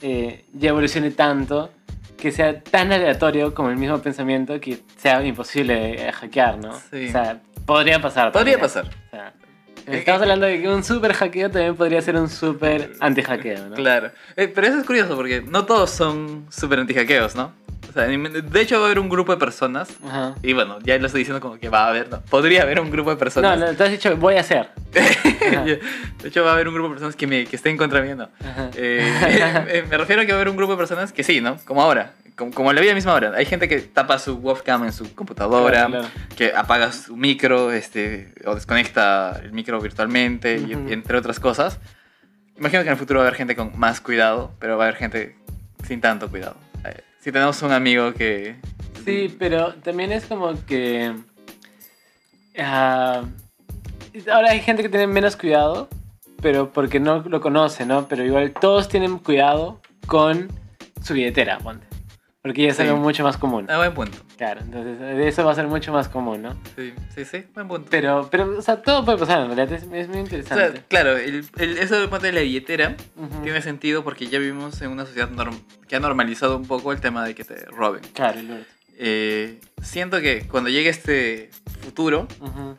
eh, 0.01 0.45
ya 0.53 0.69
evolucione 0.69 1.11
tanto 1.11 1.71
que 2.17 2.31
sea 2.31 2.61
tan 2.61 2.91
aleatorio 2.91 3.53
como 3.53 3.69
el 3.69 3.77
mismo 3.77 3.99
pensamiento 3.99 4.59
que 4.59 4.79
sea 4.97 5.23
imposible 5.25 6.07
eh, 6.07 6.11
hackear, 6.11 6.57
¿no? 6.57 6.73
Sí. 6.91 7.07
O 7.07 7.11
sea, 7.11 7.41
podría 7.65 8.01
pasar. 8.01 8.31
Podría 8.31 8.57
también. 8.57 8.59
pasar. 8.61 8.85
O 8.85 9.09
sea, 9.11 9.33
Eh, 9.87 9.97
estamos 9.99 10.21
hablando 10.23 10.45
de 10.47 10.61
que 10.61 10.67
un 10.67 10.83
super 10.83 11.13
hackeo 11.13 11.51
también 11.51 11.75
podría 11.75 12.01
ser 12.01 12.15
un 12.15 12.27
super 12.29 12.93
anti-hackeo, 12.99 13.69
¿no? 13.69 13.75
Claro. 13.75 14.11
Eh, 14.35 14.47
pero 14.47 14.67
eso 14.67 14.79
es 14.79 14.85
curioso 14.85 15.15
porque 15.15 15.41
no 15.41 15.65
todos 15.65 15.91
son 15.91 16.47
súper 16.49 16.79
anti-hackeos, 16.79 17.35
¿no? 17.35 17.51
Sea, 17.95 18.05
de 18.07 18.61
hecho 18.61 18.77
va 18.79 18.83
a 18.83 18.85
haber 18.87 18.99
un 18.99 19.07
grupo 19.09 19.31
de 19.31 19.37
personas 19.39 19.89
Ajá. 20.05 20.35
Y 20.43 20.51
bueno, 20.53 20.79
ya 20.83 20.97
lo 20.99 21.07
estoy 21.07 21.21
diciendo 21.21 21.39
como 21.41 21.57
que 21.57 21.69
va 21.69 21.85
a 21.85 21.89
haber, 21.89 22.09
no, 22.09 22.21
podría 22.21 22.61
haber 22.63 22.79
un 22.81 22.91
grupo 22.91 23.09
de 23.09 23.15
personas. 23.15 23.57
No, 23.57 23.65
no, 23.65 23.73
te 23.73 23.83
has 23.85 23.89
dicho 23.91 24.15
voy 24.17 24.35
a 24.35 24.41
hacer. 24.41 24.69
de 24.91 25.79
hecho, 26.27 26.43
va 26.43 26.51
a 26.51 26.53
haber 26.53 26.67
un 26.67 26.73
grupo 26.73 26.89
de 26.89 26.93
personas 26.95 27.15
que, 27.15 27.25
me, 27.27 27.45
que 27.45 27.55
estén 27.55 27.77
contra 27.77 28.01
mí, 28.01 28.13
¿no? 28.13 28.29
Eh, 28.75 29.11
eh, 29.69 29.85
me 29.89 29.97
refiero 29.97 30.21
a 30.21 30.25
que 30.25 30.31
va 30.31 30.37
a 30.37 30.41
haber 30.41 30.49
un 30.49 30.57
grupo 30.57 30.73
de 30.73 30.77
personas 30.77 31.11
que 31.13 31.23
sí, 31.23 31.41
¿no? 31.41 31.57
Como 31.65 31.81
ahora, 31.81 32.13
como, 32.35 32.51
como 32.51 32.69
en 32.71 32.75
la 32.75 32.81
vida 32.81 32.93
misma 32.93 33.13
ahora. 33.13 33.31
Hay 33.35 33.45
gente 33.45 33.67
que 33.69 33.79
tapa 33.79 34.19
su 34.19 34.35
webcam 34.35 34.83
en 34.85 34.91
su 34.93 35.13
computadora, 35.15 35.85
Claro, 35.87 35.91
claro. 35.91 36.07
que 36.35 36.53
apaga 36.53 36.91
su 36.91 37.15
micro, 37.15 37.71
este, 37.71 38.33
o 38.45 38.55
desconecta 38.55 39.39
el 39.43 39.51
micro 39.53 39.79
virtualmente, 39.79 40.57
y- 40.57 40.75
Ujú. 40.75 40.89
y 40.89 40.93
entre 40.93 41.17
otras 41.17 41.39
cosas. 41.39 41.79
Imagino 42.57 42.81
que 42.83 42.87
en 42.89 42.93
el 42.93 42.99
futuro 42.99 43.19
va 43.19 43.25
a 43.25 43.27
haber 43.27 43.37
gente 43.37 43.55
con 43.55 43.77
más 43.79 44.01
cuidado, 44.01 44.51
pero 44.59 44.77
va 44.77 44.85
a 44.85 44.87
haber 44.87 44.97
gente 44.99 45.35
sin 45.87 46.01
tanto 46.01 46.29
cuidado. 46.29 46.55
Si 47.25 47.31
tenemos 47.31 47.59
un 47.63 47.71
amigo 47.71 48.13
que... 48.13 48.55
Sí, 49.03 49.35
pero 49.39 49.73
también 49.73 50.11
es 50.11 50.27
como 50.27 50.53
que. 50.67 51.11
ah, 52.59 53.23
ahora 54.31 54.51
hay 54.51 54.59
gente 54.59 54.83
que 54.83 54.89
tiene 54.89 55.07
menos 55.07 55.35
cuidado, 55.35 55.89
pero 56.39 56.71
porque 56.71 56.99
no 56.99 57.21
lo 57.21 57.41
conoce, 57.41 57.83
¿no? 57.83 58.07
Pero 58.07 58.23
igual 58.23 58.53
todos 58.53 58.89
tienen 58.89 59.17
cuidado 59.17 59.81
con 60.05 60.49
su 61.01 61.15
billetera. 61.15 61.57
Porque 62.45 62.61
ya 62.61 62.69
es 62.69 62.77
Sí. 62.77 62.83
algo 62.83 62.97
mucho 62.97 63.23
más 63.23 63.37
común. 63.37 63.65
Ah, 63.71 63.77
buen 63.77 63.93
punto. 63.95 64.19
Claro, 64.37 64.61
entonces 64.61 64.97
eso 65.01 65.43
va 65.43 65.51
a 65.53 65.55
ser 65.55 65.65
mucho 65.65 65.91
más 65.91 66.07
común, 66.09 66.43
¿no? 66.43 66.55
Sí, 66.75 66.93
sí, 67.15 67.25
sí, 67.25 67.43
buen 67.55 67.67
punto. 67.67 67.87
Pero, 67.89 68.27
pero 68.29 68.59
o 68.59 68.61
sea, 68.61 68.83
todo 68.83 69.03
puede 69.03 69.17
pasar, 69.17 69.39
en 69.41 69.47
realidad 69.55 69.71
es, 69.73 69.81
es 69.81 69.89
muy 69.89 70.01
O 70.03 70.09
sea, 70.11 70.19
interesante. 70.19 70.83
claro, 70.87 71.17
el, 71.17 71.43
el- 71.57 71.77
eso 71.79 71.99
del 71.99 72.07
parte 72.07 72.27
de 72.27 72.33
la 72.33 72.41
billetera 72.41 72.95
tiene 73.41 73.63
sentido 73.63 74.03
porque 74.03 74.27
ya 74.27 74.37
vivimos 74.37 74.79
en 74.83 74.91
una 74.91 75.07
sociedad 75.07 75.29
norm- 75.31 75.59
que 75.87 75.95
ha 75.95 75.99
normalizado 75.99 76.55
un 76.57 76.67
poco 76.67 76.91
el 76.91 77.01
tema 77.01 77.25
de 77.25 77.33
que 77.33 77.43
te 77.45 77.65
roben. 77.65 78.01
Claro. 78.13 78.39
Eh, 78.99 79.59
siento 79.81 80.21
que 80.21 80.47
cuando 80.47 80.69
llegue 80.69 80.89
este 80.89 81.49
futuro, 81.81 82.27
va 82.43 82.75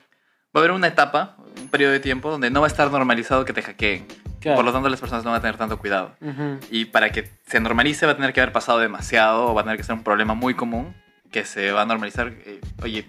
a 0.55 0.59
haber 0.61 0.71
una 0.71 0.87
etapa, 0.87 1.37
un 1.61 1.69
periodo 1.71 1.91
de 1.91 1.99
tiempo, 1.99 2.31
donde 2.31 2.51
no 2.51 2.61
va 2.61 2.69
a 2.69 2.71
estar 2.71 2.89
normalizado 2.93 3.45
que 3.45 3.53
te 3.53 3.63
hackeen. 3.63 4.07
Claro. 4.47 4.57
Por 4.57 4.65
lo 4.65 4.73
tanto, 4.73 4.89
las 4.89 5.01
personas 5.01 5.25
no 5.25 5.31
van 5.33 5.39
a 5.39 5.41
tener 5.43 5.57
tanto 5.57 5.77
cuidado. 5.79 6.13
Ujú. 6.21 6.59
Y 6.71 6.85
para 6.85 7.11
que 7.11 7.29
se 7.47 7.59
normalice 7.59 8.07
va 8.07 8.13
a 8.13 8.17
tener 8.17 8.33
que 8.33 8.41
haber 8.41 8.53
pasado 8.53 8.79
demasiado 8.79 9.47
o 9.51 9.55
va 9.55 9.63
a 9.63 9.65
tener 9.65 9.77
que 9.77 9.83
ser 9.83 9.95
un 9.97 10.05
problema 10.05 10.35
muy 10.35 10.55
común 10.55 10.95
que 11.33 11.45
se 11.45 11.73
va 11.73 11.83
a 11.83 11.87
normalizar. 11.87 12.29
Eh, 12.45 12.61
oye, 12.83 13.07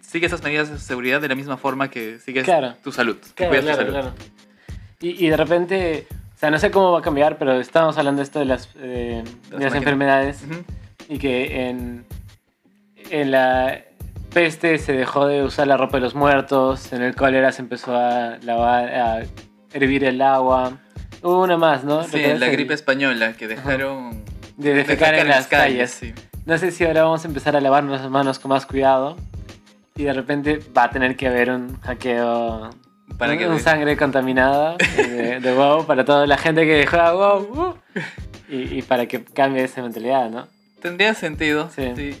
sigue 0.00 0.26
esas 0.26 0.42
medidas 0.42 0.68
de 0.70 0.78
seguridad 0.78 1.20
de 1.20 1.28
la 1.28 1.34
misma 1.36 1.56
forma 1.56 1.88
que 1.88 2.18
sigues 2.18 2.44
Claro. 2.44 2.74
tu 2.82 2.90
salud. 2.90 3.16
que 3.34 3.46
Claro, 3.46 3.50
cuidas 3.52 3.64
tu 3.76 3.76
salud. 3.82 3.92
claro. 3.92 4.14
Y, 5.00 5.24
y 5.24 5.28
de 5.30 5.36
repente, 5.36 6.06
o 6.34 6.38
sea, 6.38 6.50
no 6.50 6.58
sé 6.58 6.70
cómo 6.72 6.90
va 6.92 6.98
a 6.98 7.02
cambiar, 7.02 7.38
pero 7.38 7.52
estábamos 7.60 7.96
hablando 7.98 8.18
de 8.20 8.24
esto 8.24 8.38
de 8.40 8.44
las, 8.46 8.68
eh, 8.76 9.22
de 9.50 9.58
Las 9.58 9.74
enfermedades 9.74 10.42
Ujú. 10.42 10.64
y 11.08 11.18
que 11.18 11.68
en, 11.68 12.04
en 13.10 13.30
la 13.30 13.82
peste 14.32 14.78
se 14.78 14.92
dejó 14.92 15.26
de 15.26 15.42
usar 15.44 15.66
la 15.66 15.76
ropa 15.76 15.96
de 15.98 16.02
los 16.02 16.14
muertos, 16.14 16.92
en 16.92 17.02
el 17.02 17.14
cólera 17.14 17.52
se 17.52 17.62
empezó 17.62 17.96
a 17.96 18.36
lavar, 18.42 18.88
a 18.94 19.22
hervir 19.76 20.04
el 20.04 20.20
agua. 20.22 20.78
Hubo 21.22 21.42
una 21.42 21.56
más, 21.56 21.84
¿no? 21.84 22.04
Sí, 22.04 22.12
¿Recuerdas 22.16 22.40
la 22.40 22.48
gripe 22.48 22.74
española 22.74 23.32
que 23.32 23.48
dejaron 23.48 24.22
De 24.56 24.74
defecar 24.74 25.14
en 25.14 25.28
las 25.28 25.46
calles. 25.46 25.90
sí. 25.90 26.12
No 26.44 26.56
sé 26.58 26.70
si 26.70 26.84
ahora 26.84 27.02
vamos 27.02 27.24
a 27.24 27.28
empezar 27.28 27.56
a 27.56 27.60
lavarnos 27.60 28.00
las 28.00 28.10
manos 28.10 28.38
con 28.38 28.50
más 28.50 28.66
cuidado 28.66 29.16
y 29.96 30.04
de 30.04 30.12
repente 30.12 30.60
va 30.76 30.84
a 30.84 30.90
tener 30.90 31.16
que 31.16 31.26
haber 31.26 31.50
un 31.50 31.80
hackeo 31.80 32.70
Para 33.18 33.32
un, 33.32 33.38
que 33.38 33.48
un 33.48 33.58
sangre 33.58 33.96
contaminada 33.96 34.76
de, 34.76 35.40
de 35.40 35.54
WoW 35.54 35.86
para 35.86 36.04
toda 36.04 36.26
la 36.26 36.38
gente 36.38 36.64
que 36.64 36.86
juega 36.86 37.12
WoW 37.14 37.40
uh, 37.40 37.74
y, 38.48 38.78
y 38.78 38.82
para 38.82 39.06
que 39.06 39.24
cambie 39.24 39.64
esa 39.64 39.82
mentalidad, 39.82 40.30
¿no? 40.30 40.46
tendría 40.80 41.14
sentido. 41.14 41.68
Sí. 41.74 41.92
Sí. 41.96 42.20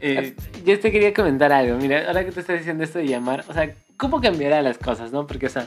Eh, 0.00 0.34
Yo 0.64 0.80
te 0.80 0.90
quería 0.90 1.14
comentar 1.14 1.52
algo, 1.52 1.76
mira, 1.76 2.04
ahora 2.08 2.24
que 2.24 2.32
te 2.32 2.40
estás 2.40 2.58
diciendo 2.58 2.82
esto 2.82 2.98
de 2.98 3.06
llamar, 3.06 3.44
o 3.48 3.52
sea, 3.52 3.72
¿cómo 3.96 4.20
cambiará 4.20 4.60
las 4.60 4.76
cosas, 4.76 5.12
no? 5.12 5.28
Porque, 5.28 5.46
o 5.46 5.50
sea, 5.50 5.66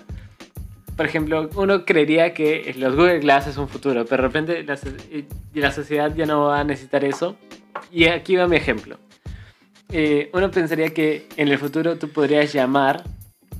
por 0.95 1.05
ejemplo, 1.05 1.49
uno 1.55 1.85
creería 1.85 2.33
que 2.33 2.73
los 2.77 2.95
Google 2.95 3.19
Glass 3.19 3.47
es 3.47 3.57
un 3.57 3.67
futuro, 3.67 4.05
pero 4.05 4.23
de 4.23 4.27
repente 4.27 4.63
la, 4.63 4.77
y 5.53 5.59
la 5.59 5.71
sociedad 5.71 6.13
ya 6.15 6.25
no 6.25 6.45
va 6.45 6.59
a 6.59 6.63
necesitar 6.63 7.03
eso. 7.03 7.35
Y 7.91 8.05
aquí 8.05 8.35
va 8.35 8.47
mi 8.47 8.55
ejemplo. 8.55 8.97
Eh, 9.91 10.29
uno 10.33 10.49
pensaría 10.51 10.93
que 10.93 11.27
en 11.37 11.47
el 11.49 11.57
futuro 11.57 11.97
tú 11.97 12.09
podrías 12.09 12.51
llamar 12.53 13.03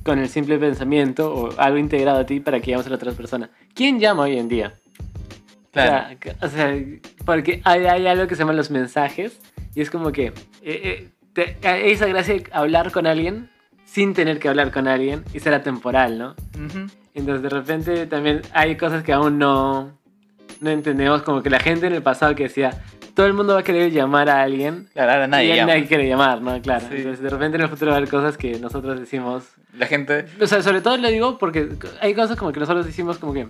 con 0.02 0.18
el 0.18 0.28
simple 0.28 0.58
pensamiento 0.58 1.32
o 1.34 1.60
algo 1.60 1.78
integrado 1.78 2.18
a 2.20 2.26
ti 2.26 2.40
para 2.40 2.60
que 2.60 2.70
llames 2.70 2.86
a 2.86 2.90
la 2.90 2.96
otra 2.96 3.12
persona. 3.12 3.50
¿Quién 3.74 4.00
llama 4.00 4.22
hoy 4.24 4.38
en 4.38 4.48
día? 4.48 4.74
Claro. 5.72 6.16
O 6.16 6.18
sea, 6.22 6.36
o 6.42 6.48
sea, 6.48 6.74
porque 7.24 7.60
hay, 7.64 7.84
hay 7.86 8.06
algo 8.06 8.26
que 8.26 8.34
se 8.34 8.40
llama 8.40 8.54
los 8.54 8.70
mensajes 8.70 9.38
y 9.74 9.82
es 9.82 9.90
como 9.90 10.10
que 10.10 10.26
eh, 10.26 10.32
eh, 10.62 11.08
te- 11.34 11.56
hay 11.68 11.90
esa 11.90 12.06
gracia 12.06 12.34
de 12.34 12.44
hablar 12.52 12.90
con 12.92 13.06
alguien 13.06 13.50
sin 13.86 14.12
tener 14.12 14.38
que 14.38 14.48
hablar 14.50 14.70
con 14.72 14.86
alguien 14.88 15.24
y 15.32 15.40
será 15.40 15.62
temporal, 15.62 16.18
¿no? 16.18 16.34
Ujú. 16.62 16.86
Entonces 17.14 17.42
de 17.42 17.48
repente 17.48 18.06
también 18.06 18.42
hay 18.52 18.76
cosas 18.76 19.02
que 19.02 19.14
aún 19.14 19.38
no, 19.38 19.92
no 20.60 20.70
entendemos, 20.70 21.22
como 21.22 21.42
que 21.42 21.48
la 21.48 21.60
gente 21.60 21.86
en 21.86 21.94
el 21.94 22.02
pasado 22.02 22.34
que 22.34 22.42
decía, 22.42 22.82
todo 23.14 23.24
el 23.24 23.32
mundo 23.32 23.54
va 23.54 23.60
a 23.60 23.62
querer 23.62 23.90
llamar 23.90 24.28
a 24.28 24.42
alguien. 24.42 24.88
Claro, 24.92 25.12
ahora 25.12 25.26
nadie 25.26 25.54
y 25.54 25.56
llama. 25.56 25.72
nadie 25.72 25.86
quiere 25.86 26.06
llamar, 26.06 26.42
¿no? 26.42 26.60
Claro. 26.60 26.84
Sí. 26.90 26.96
Entonces 26.96 27.22
de 27.22 27.30
repente 27.30 27.56
en 27.56 27.62
el 27.62 27.68
futuro 27.70 27.90
va 27.92 27.94
a 27.94 27.98
haber 27.98 28.10
cosas 28.10 28.36
que 28.36 28.58
nosotros 28.58 29.00
decimos, 29.00 29.44
La 29.78 29.86
gente... 29.86 30.26
o 30.38 30.46
sea, 30.46 30.60
sobre 30.62 30.82
todo 30.82 30.98
lo 30.98 31.08
digo 31.08 31.38
porque 31.38 31.70
hay 32.02 32.12
cosas 32.14 32.36
como 32.36 32.52
que 32.52 32.60
nosotros 32.60 32.84
decimos 32.84 33.16
como 33.16 33.32
que 33.32 33.48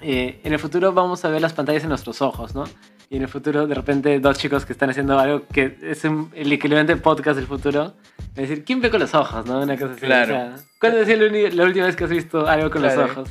eh, 0.00 0.40
en 0.42 0.52
el 0.52 0.58
futuro 0.58 0.92
vamos 0.92 1.24
a 1.24 1.28
ver 1.28 1.40
las 1.42 1.52
pantallas 1.52 1.84
en 1.84 1.90
nuestros 1.90 2.22
ojos, 2.22 2.54
¿no? 2.54 2.64
Y 3.12 3.16
en 3.16 3.22
el 3.22 3.28
futuro, 3.28 3.66
de 3.66 3.74
repente, 3.74 4.20
dos 4.20 4.38
chicos 4.38 4.64
que 4.64 4.72
están 4.72 4.88
haciendo 4.88 5.18
algo 5.18 5.44
que 5.52 5.76
es 5.82 6.04
un- 6.04 6.30
el 6.32 6.52
equivalente 6.52 6.96
podcast 6.96 7.36
del 7.36 7.46
futuro, 7.48 7.94
es 8.36 8.48
decir, 8.48 8.64
¿quién 8.64 8.80
ve 8.80 8.88
con 8.88 9.00
los 9.00 9.12
ojos, 9.14 9.44
no? 9.46 9.60
Una 9.62 9.76
cosa 9.76 9.92
así. 9.94 10.06
Claro. 10.06 10.32
O 10.32 10.38
sea, 10.38 10.56
¿Cuándo 10.78 10.98
es 11.00 11.08
la, 11.08 11.50
la 11.50 11.64
última 11.64 11.86
vez 11.86 11.96
que 11.96 12.04
has 12.04 12.10
visto 12.10 12.46
algo 12.46 12.70
con 12.70 12.82
Claro. 12.82 13.02
los 13.02 13.10
ojos? 13.10 13.28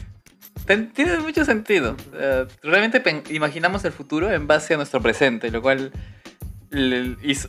Tiene 0.94 1.18
mucho 1.20 1.46
sentido. 1.46 1.96
Eh, 2.14 2.46
realmente 2.62 3.02
imaginamos 3.30 3.86
el 3.86 3.94
futuro 3.94 4.30
en 4.30 4.48
base 4.48 4.74
a 4.74 4.78
nuestro 4.78 5.00
presente, 5.02 5.50
lo 5.50 5.62
cual... 5.62 5.92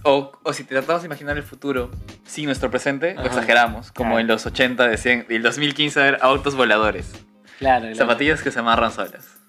o, 0.05 0.33
o 0.45 0.53
si 0.53 0.63
tratamos 0.63 1.03
de 1.03 1.07
imaginar 1.07 1.37
el 1.37 1.43
futuro 1.43 1.91
sin 2.25 2.47
nuestro 2.47 2.71
presente, 2.71 3.15
lo 3.15 3.21
Ajá. 3.23 3.29
exageramos. 3.29 3.91
Como 3.91 4.11
Claro. 4.11 4.21
en 4.21 4.27
los 4.29 4.47
80 4.47 4.87
decían, 4.87 5.27
el 5.29 5.43
2015 5.43 5.99
ver 6.01 6.19
autos 6.23 6.55
voladores. 6.55 7.11
Claro. 7.59 7.81
claro. 7.81 7.97
Zapatillas 7.97 8.41
que 8.41 8.53
se 8.53 8.61
amarran 8.61 8.93
solas. 8.93 9.40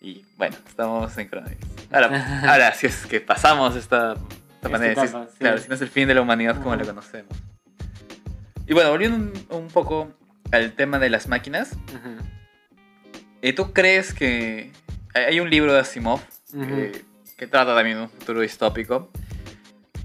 Y 0.00 0.24
bueno, 0.36 0.56
estamos 0.66 1.16
en 1.18 1.28
coronavirus. 1.28 1.64
Ahora, 1.92 2.42
ahora 2.52 2.74
si 2.74 2.86
es 2.86 3.06
que 3.06 3.20
pasamos 3.20 3.76
esta, 3.76 4.12
esta 4.12 4.24
Esta 4.56 4.68
pandemia, 4.70 4.94
si 4.94 5.00
es- 5.02 5.10
etapa, 5.10 5.26
sí. 5.30 5.36
claro, 5.38 5.58
si 5.58 5.68
no 5.68 5.74
es 5.74 5.80
el 5.80 5.88
fin 5.88 6.08
de 6.08 6.14
la 6.14 6.20
humanidad 6.22 6.56
como 6.56 6.70
Ujú. 6.70 6.80
la 6.80 6.84
conocemos. 6.86 7.32
Y 8.66 8.74
bueno, 8.74 8.90
volviendo 8.90 9.16
un, 9.16 9.32
un 9.62 9.68
poco 9.68 10.12
al 10.52 10.72
tema 10.72 10.98
de 10.98 11.10
las 11.10 11.26
máquinas, 11.28 11.72
Ujú. 11.72 12.16
eh, 13.42 13.52
¿tú 13.52 13.72
crees 13.72 14.14
que 14.14 14.72
hay- 15.14 15.40
un 15.40 15.50
libro 15.50 15.72
de 15.72 15.80
Asimov 15.80 16.20
Ujú. 16.52 16.66
que, 16.66 17.04
que 17.36 17.46
trata 17.46 17.74
también 17.74 17.98
un 17.98 18.10
futuro 18.10 18.40
distópico? 18.40 19.10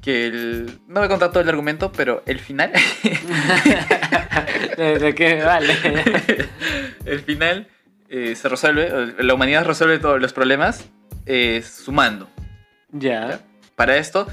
Que 0.01 0.27
el, 0.27 0.79
no 0.87 0.95
voy 0.99 1.05
a 1.05 1.09
contar 1.09 1.29
todo 1.31 1.41
el 1.43 1.49
argumento, 1.49 1.91
pero 1.91 2.23
el 2.25 2.39
final 2.39 2.71
¿De, 4.77 4.99
de 4.99 5.15
qué 5.15 5.41
vale? 5.43 5.73
el 7.05 7.19
final 7.21 7.67
eh, 8.15 8.35
se 8.35 8.47
resuelve, 8.47 9.15
la 9.17 9.33
humanidad 9.33 9.65
resuelve 9.65 9.97
todos 9.97 10.21
los 10.21 10.31
problemas 10.33 10.85
eh, 11.25 11.63
sumando. 11.63 12.29
ya. 12.91 13.39
Para 13.75 13.97
esto, 13.97 14.27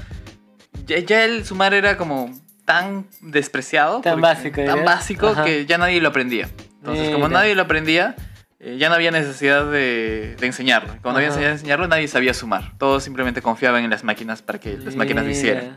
ya, 0.85 0.99
ya 0.99 1.25
el 1.25 1.43
sumar 1.45 1.73
era 1.73 1.97
como 1.97 2.29
tan 2.63 3.07
despreciado, 3.21 4.01
Tan 4.01 4.13
porque- 4.13 4.21
básico, 4.21 4.63
tan 4.63 4.85
básico 4.85 5.27
Ajá. 5.29 5.43
que 5.45 5.65
ya 5.65 5.79
nadie 5.79 5.99
lo 5.99 6.09
aprendía. 6.09 6.47
Entonces, 6.77 7.09
como 7.09 7.27
nadie 7.27 7.55
lo 7.55 7.63
aprendía, 7.63 8.15
eh, 8.59 8.77
ya 8.79 8.89
no 8.89 8.95
había 8.95 9.09
necesidad 9.09 9.65
de, 9.65 10.35
de 10.39 10.45
enseñarlo. 10.45 10.93
Cuando 11.01 11.17
había 11.17 11.29
necesidad 11.29 11.49
de 11.49 11.53
enseñarlo, 11.55 11.87
nadie 11.87 12.07
sabía 12.07 12.35
sumar. 12.35 12.73
Todos 12.77 13.03
simplemente 13.03 13.41
confiaban 13.41 13.83
en 13.83 13.89
las 13.89 14.03
máquinas 14.03 14.43
para 14.43 14.59
que 14.59 14.77
las 14.77 14.95
máquinas 14.95 15.25
lo 15.25 15.31
hicieran. 15.31 15.75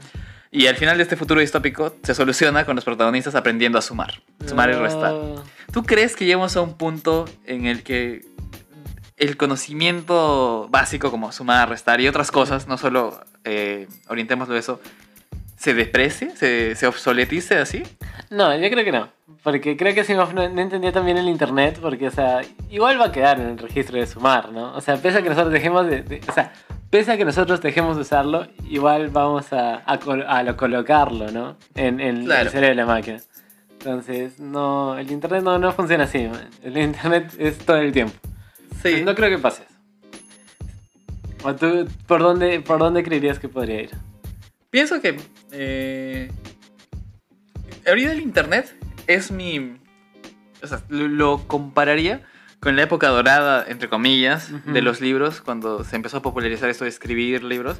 Y 0.51 0.67
al 0.67 0.77
final 0.77 0.99
de 0.99 1.03
este 1.05 1.17
futuro 1.17 1.41
distópico 1.41 1.97
se 2.03 2.15
soluciona 2.15 2.65
con 2.67 2.77
los 2.77 2.85
protagonistas 2.85 3.35
aprendiendo 3.35 3.79
a 3.79 3.83
sumar. 3.83 4.21
Sumar 4.47 4.69
y 4.71 4.75
restar. 4.75 5.15
¿Tú 5.75 5.83
crees 5.83 6.15
que 6.17 6.25
llegamos 6.25 6.57
a 6.57 6.63
un 6.63 6.75
punto 6.75 7.25
en 7.47 7.67
el 7.67 7.83
que 7.83 8.25
el 9.17 9.37
conocimiento 9.37 10.69
básico 10.71 11.11
como 11.11 11.33
sumar, 11.33 11.69
restar 11.69 12.01
y 12.01 12.07
otras 12.07 12.31
cosas, 12.31 12.69
no 12.69 12.79
solo 12.79 13.21
eh, 13.43 13.89
orientémoslo 14.09 14.55
a 14.55 14.59
eso, 14.59 14.81
se 15.57 15.75
desprecie, 15.75 16.31
se, 16.37 16.77
se 16.77 16.87
obsoletice 16.87 17.57
así? 17.59 17.83
No, 18.31 18.55
yo 18.57 18.71
creo 18.71 18.85
que 18.85 18.93
no. 18.93 19.09
Porque 19.43 19.77
creo 19.77 19.93
que 19.95 20.03
Asimov 20.03 20.33
no, 20.33 20.49
no 20.49 20.61
entendía 20.61 20.93
también 20.93 21.19
el 21.19 21.29
internet, 21.29 21.79
porque, 21.83 22.07
o 22.07 22.11
sea, 22.13 22.41
igual 22.71 23.01
va 23.01 23.07
a 23.07 23.13
quedar 23.13 23.41
en 23.41 23.49
el 23.49 23.59
registro 23.59 23.99
de 23.99 24.07
sumar, 24.07 24.53
¿no? 24.53 24.73
O 24.77 24.81
sea, 24.81 24.97
pese 24.97 25.19
a 25.19 25.23
que 25.23 25.29
nosotros 25.29 25.53
dejemos 25.53 25.87
de. 25.87 26.03
de- 26.03 26.21
o 26.29 26.33
sea, 26.33 26.53
pese 26.89 27.13
a 27.13 27.17
que 27.17 27.25
nosotros 27.25 27.61
dejemos 27.61 27.97
de 27.97 28.03
usarlo, 28.03 28.47
igual 28.71 29.09
vamos 29.09 29.53
a, 29.53 29.83
a, 29.85 29.99
a 30.29 30.43
lo 30.45 30.57
colocarlo, 30.57 31.31
¿no? 31.31 31.57
En, 31.75 32.01
en 32.01 32.25
Claro. 32.25 32.43
el 32.43 32.49
cerebro 32.51 32.69
de 32.71 32.75
la 32.77 32.87
máquina. 32.87 33.19
Entonces, 33.85 34.39
no, 34.39 34.97
el 34.97 35.11
internet 35.11 35.43
no, 35.43 35.59
no 35.59 35.71
funciona 35.73 36.05
así, 36.05 36.27
man. 36.27 36.49
El 36.63 36.79
internet 36.79 37.35
es 37.39 37.59
todo 37.59 37.77
el 37.77 37.93
tiempo. 37.93 38.15
Sí. 38.83 39.03
No 39.05 39.15
creo 39.15 39.29
que 39.29 39.37
pase 39.37 39.65
eso. 39.65 41.47
¿O 41.47 41.55
tú, 41.55 41.87
por 42.07 42.23
dónde, 42.23 42.61
por 42.61 42.79
dónde 42.79 43.03
creerías 43.03 43.39
que 43.39 43.51
podría 43.51 43.83
ir? 43.83 43.91
Pienso 44.71 45.03
que 45.03 45.19
eh, 45.53 46.33
ahorita 47.87 48.13
el 48.13 48.23
internet 48.23 48.75
es 49.07 49.31
mi... 49.31 49.77
O 50.63 50.67
sea, 50.67 50.83
lo, 50.89 51.07
lo 51.07 51.47
compararía 51.47 52.23
con 52.61 52.77
la 52.77 52.85
época 52.85 53.09
dorada, 53.09 53.67
entre 53.69 53.91
comillas, 53.91 54.51
de 54.65 54.81
los 54.81 55.03
libros, 55.03 55.43
cuando 55.43 55.85
se 55.85 55.97
empezó 55.97 56.17
a 56.17 56.23
popularizar 56.23 56.71
esto 56.71 56.85
de 56.85 56.91
escribir 56.91 57.45
libros, 57.45 57.77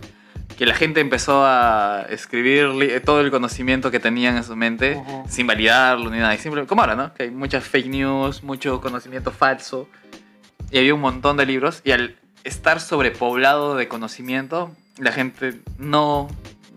que 0.57 0.67
la 0.67 0.75
gente 0.75 1.01
empezó 1.01 1.45
a 1.45 2.07
escribir 2.11 2.69
li- 2.69 3.01
todo 3.01 3.21
el 3.21 3.31
conocimiento 3.31 3.91
que 3.91 3.99
tenían 4.01 4.37
en 4.37 4.45
su 4.45 4.55
mente 4.55 5.03
sin 5.29 5.47
validarlo 5.47 6.11
ni 6.11 6.19
nada. 6.19 6.35
Y 6.35 6.39
simple- 6.39 6.67
como 6.67 6.83
ahora, 6.83 6.95
¿no? 6.95 7.13
Que 7.15 7.25
hay 7.25 7.31
muchas 7.31 7.65
fake 7.65 7.87
news, 7.89 8.43
mucho 8.45 8.81
conocimiento 8.81 9.33
falso. 9.33 9.89
Y 10.71 10.79
había 10.79 10.95
un 10.95 11.01
montón 11.01 11.37
de 11.37 11.47
libros. 11.47 11.81
Y 11.85 11.91
al 11.93 12.17
estar 12.45 12.81
sobrepoblado 12.81 13.75
de 13.77 13.89
conocimiento, 13.89 14.71
la 14.99 15.13
gente 15.13 15.61
no, 15.79 16.29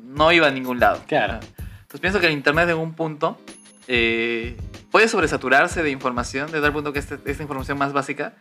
no 0.04 0.32
iba 0.32 0.48
a 0.48 0.52
ningún 0.52 0.80
lado. 0.80 1.04
Claro. 1.08 1.40
Entonces 1.60 2.02
pienso 2.02 2.20
que 2.20 2.28
el 2.28 2.34
Internet 2.34 2.70
en 2.70 2.78
un 2.78 2.94
punto 2.94 3.40
eh, 3.88 4.58
puede 4.92 5.08
sobresaturarse 5.08 5.82
de 5.84 5.90
información, 5.92 6.52
de 6.52 6.60
tal 6.62 6.74
punto 6.74 6.92
que 6.94 7.00
este- 7.00 7.20
esta 7.26 7.44
información 7.44 7.78
más 7.78 7.94
básica 7.94 8.34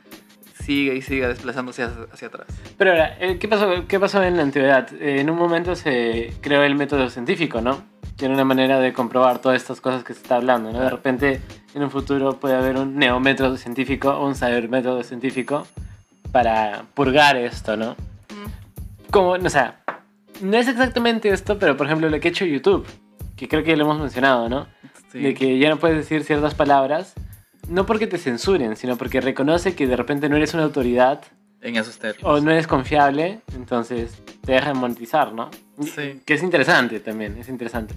siga 0.67 0.95
y 0.95 1.03
siga 1.03 1.29
desplazándose 1.29 1.85
hacia, 1.85 2.07
hacia 2.13 2.29
atrás. 2.29 2.47
Pero 2.77 2.91
ahora, 2.91 3.17
eh, 3.21 3.39
¿qué 3.39 3.47
pasó, 3.47 3.87
¿qué 3.87 4.01
pasó 4.01 4.23
en 4.23 4.37
la 4.37 4.43
antigüedad? 4.43 4.93
Eh, 4.95 5.21
en 5.21 5.31
un 5.31 5.39
momento 5.39 5.77
se 5.77 6.35
creó 6.41 6.65
el 6.65 6.75
método 6.75 7.09
científico, 7.09 7.61
¿no? 7.61 7.85
Que 8.17 8.25
era 8.25 8.35
una 8.35 8.45
manera 8.45 8.81
de 8.81 8.93
comprobar 8.93 9.41
todas 9.41 9.63
estas 9.63 9.81
cosas 9.81 10.03
que 10.03 10.13
se 10.13 10.23
está 10.23 10.37
hablando, 10.37 10.73
¿no? 10.73 10.81
De 10.81 10.91
repente, 10.91 11.41
en 11.75 11.83
un 11.85 11.91
futuro 11.91 12.41
puede 12.41 12.57
haber 12.57 12.79
un 12.79 12.97
neométodo 12.97 13.57
científico 13.57 14.11
o 14.11 14.27
un 14.27 14.35
sabermétodo 14.35 15.03
científico 15.05 15.67
para 16.33 16.85
purgar 16.95 17.37
esto, 17.37 17.77
¿no? 17.77 17.95
Como, 19.11 19.31
o 19.31 19.51
sea, 19.51 19.81
no 20.41 20.57
es 20.57 20.67
exactamente 20.67 21.29
esto, 21.29 21.59
pero 21.59 21.77
por 21.77 21.87
ejemplo 21.87 22.11
lo 22.11 22.19
que 22.19 22.29
ha 22.29 22.31
hecho 22.31 22.45
YouTube, 22.45 22.85
que 23.37 23.47
creo 23.47 23.63
que 23.63 23.77
lo 23.77 23.85
hemos 23.85 24.01
mencionado, 24.01 24.49
¿no? 24.49 24.67
Sí. 25.13 25.21
de 25.21 25.35
que 25.35 25.59
ya 25.59 25.71
no 25.71 25.77
puedes 25.77 25.97
decir 25.97 26.25
ciertas 26.25 26.57
palabras, 26.57 27.15
no 27.69 27.87
porque 27.87 28.07
te 28.07 28.19
censuren, 28.19 28.77
sino 28.77 28.97
porque 28.97 29.21
reconoce 29.21 29.75
que 29.75 29.87
de 29.87 29.97
repente 29.97 30.29
no 30.29 30.37
eres 30.37 30.55
una 30.55 30.63
autoridad 30.65 31.23
En 31.61 31.77
esos 31.77 31.99
términos. 31.99 32.25
o 32.31 32.41
no 32.41 32.51
eres 32.51 32.67
confiable, 32.67 33.41
entonces 33.55 34.23
te 34.45 34.53
dejan 34.53 34.77
monetizar, 34.79 35.33
¿no? 35.33 35.51
Sí. 35.83 36.21
Que 36.25 36.35
es 36.35 36.43
interesante 36.43 37.01
también, 37.01 37.37
es 37.39 37.49
interesante. 37.49 37.95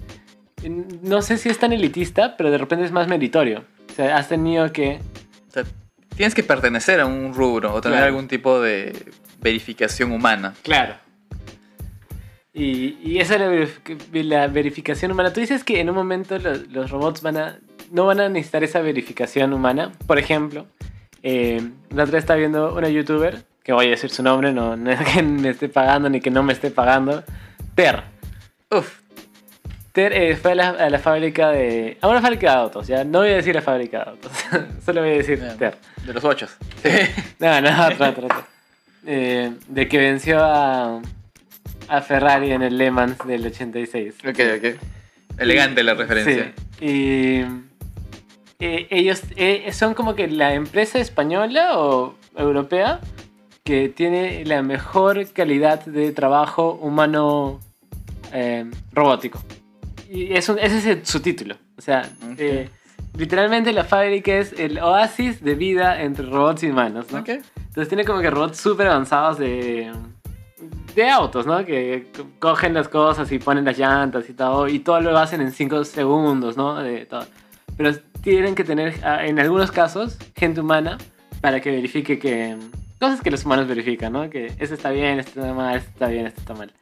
No 1.02 1.22
sé 1.22 1.38
si 1.38 1.48
es 1.48 1.58
tan 1.58 1.72
elitista, 1.72 2.36
pero 2.36 2.50
de 2.50 2.58
repente 2.58 2.84
es 2.84 2.92
más 2.92 3.08
meritorio. 3.08 3.64
O 3.90 3.94
sea, 3.94 4.16
has 4.16 4.28
tenido 4.28 4.70
que... 4.72 5.00
O 5.48 5.52
sea, 5.52 5.64
tienes 6.16 6.34
que 6.34 6.42
pertenecer 6.42 7.00
a 7.00 7.06
un 7.06 7.32
rubro 7.32 7.72
o 7.72 7.80
tener 7.80 7.96
Claro. 7.98 8.08
algún 8.08 8.28
tipo 8.28 8.60
de 8.60 8.92
verificación 9.40 10.12
humana. 10.12 10.54
Claro. 10.62 10.94
Y, 12.52 12.98
y 13.02 13.20
esa 13.20 13.34
es 13.36 13.40
la, 13.40 13.48
verific- 13.48 14.22
la 14.24 14.46
verificación 14.48 15.12
humana. 15.12 15.32
Tú 15.32 15.40
dices 15.40 15.62
que 15.64 15.80
en 15.80 15.88
un 15.88 15.94
momento 15.94 16.36
los, 16.38 16.66
los 16.68 16.90
robots 16.90 17.22
van 17.22 17.36
a, 17.36 17.58
no 17.90 18.06
van 18.06 18.20
a 18.20 18.28
necesitar 18.28 18.64
esa 18.64 18.80
verificación 18.80 19.52
humana. 19.52 19.92
Por 20.06 20.18
ejemplo, 20.18 20.66
eh, 21.22 21.60
la 21.90 22.04
otra 22.04 22.14
vez 22.14 22.24
estaba 22.24 22.38
viendo 22.38 22.74
una 22.74 22.88
youtuber, 22.88 23.42
que 23.62 23.72
voy 23.72 23.86
a 23.86 23.90
decir 23.90 24.10
su 24.10 24.22
nombre, 24.22 24.52
no, 24.52 24.76
no 24.76 24.90
es 24.90 25.00
que 25.00 25.22
me 25.22 25.50
esté 25.50 25.68
pagando 25.68 26.08
ni 26.08 26.20
que 26.20 26.30
no 26.30 26.42
me 26.42 26.52
esté 26.52 26.70
pagando. 26.70 27.22
Ter. 27.74 28.02
Uf, 28.70 29.00
Ter 29.92 30.12
eh, 30.12 30.36
fue 30.36 30.52
a 30.52 30.54
la, 30.54 30.68
a 30.70 30.88
la 30.90 30.98
fábrica 31.00 31.50
de... 31.50 31.98
A 32.00 32.08
una 32.08 32.20
fábrica 32.20 32.52
de 32.52 32.56
autos, 32.56 32.86
ya. 32.86 33.02
No 33.02 33.20
voy 33.20 33.30
a 33.30 33.36
decir 33.36 33.54
la 33.54 33.62
fábrica 33.62 34.04
de 34.04 34.10
autos. 34.10 34.32
Solo 34.84 35.00
voy 35.00 35.10
a 35.10 35.14
decir 35.14 35.40
Bien. 35.40 35.58
Ter. 35.58 35.76
de 36.06 36.14
los 36.14 36.24
ocho. 36.24 36.46
No, 37.40 37.60
no, 37.60 37.86
otro, 37.86 38.08
otro. 38.08 38.46
Eh, 39.06 39.52
de 39.66 39.88
que 39.88 39.98
venció 39.98 40.38
a, 40.44 41.00
a 41.88 42.00
Ferrari 42.02 42.52
en 42.52 42.62
el 42.62 42.78
Le 42.78 42.90
Mans 42.90 43.18
del 43.26 43.46
86. 43.46 44.14
ok, 44.20 44.38
ok. 44.58 44.80
Elegante 45.38 45.82
la 45.82 45.94
referencia. 45.94 46.52
Sí, 46.78 46.86
y, 46.86 47.44
eh, 48.60 48.86
ellos 48.90 49.22
eh, 49.36 49.70
son 49.72 49.94
como 49.94 50.14
que 50.14 50.28
la 50.28 50.54
empresa 50.54 50.98
española 50.98 51.78
o 51.78 52.14
europea 52.36 53.00
que 53.64 53.88
tiene 53.88 54.44
la 54.44 54.62
mejor 54.62 55.26
calidad 55.32 55.84
de 55.84 56.12
trabajo 56.12 56.72
humano 56.80 57.60
eh, 58.32 58.70
robótico. 58.92 59.42
Y 60.08 60.32
es 60.34 60.48
un- 60.48 60.58
ese 60.58 60.92
es 60.92 61.08
su 61.08 61.20
título. 61.20 61.56
O 61.76 61.80
sea, 61.82 62.02
Ok. 62.32 62.38
eh, 62.38 62.68
literalmente 63.16 63.72
la 63.72 63.84
fábrica 63.84 64.32
es 64.34 64.52
el 64.58 64.78
oasis 64.78 65.42
de 65.42 65.54
vida 65.54 66.02
entre 66.02 66.26
robots 66.26 66.62
y 66.62 66.70
humanos, 66.70 67.06
¿no? 67.12 67.20
Ok. 67.20 67.28
Entonces 67.28 67.88
tiene 67.88 68.04
como 68.04 68.20
que 68.20 68.30
robots 68.30 68.58
súper 68.58 68.88
avanzados 68.88 69.38
de, 69.38 69.92
de 70.94 71.10
autos, 71.10 71.46
¿no? 71.46 71.64
Que 71.64 72.08
co- 72.16 72.26
cogen 72.38 72.74
las 72.74 72.88
cosas 72.88 73.30
y 73.32 73.38
ponen 73.38 73.64
las 73.64 73.78
llantas 73.78 74.28
y 74.28 74.32
todo, 74.34 74.66
y 74.68 74.80
todo 74.80 75.00
lo 75.00 75.16
hacen 75.18 75.40
en 75.40 75.52
5 75.52 75.84
segundos, 75.84 76.56
¿no? 76.56 76.76
De 76.76 77.06
todo. 77.06 77.24
Pero 77.76 77.90
tienen 78.22 78.54
que 78.54 78.64
tener, 78.64 78.94
ah, 79.04 79.26
en 79.26 79.38
algunos 79.38 79.70
casos, 79.70 80.18
gente 80.36 80.60
humana 80.60 80.98
para 81.40 81.60
que 81.60 81.70
verifique 81.70 82.18
que... 82.18 82.56
Cosas 82.98 83.22
que 83.22 83.30
los 83.30 83.46
humanos 83.46 83.66
verifican, 83.66 84.12
¿no? 84.12 84.28
Que 84.28 84.52
esto 84.58 84.74
está 84.74 84.90
bien, 84.90 85.18
esto 85.18 85.40
está 85.40 85.54
mal, 85.54 85.76
esto 85.76 85.90
está 85.90 86.06
bien, 86.08 86.26
esto 86.26 86.40
está 86.40 86.54
mal. 86.54 86.72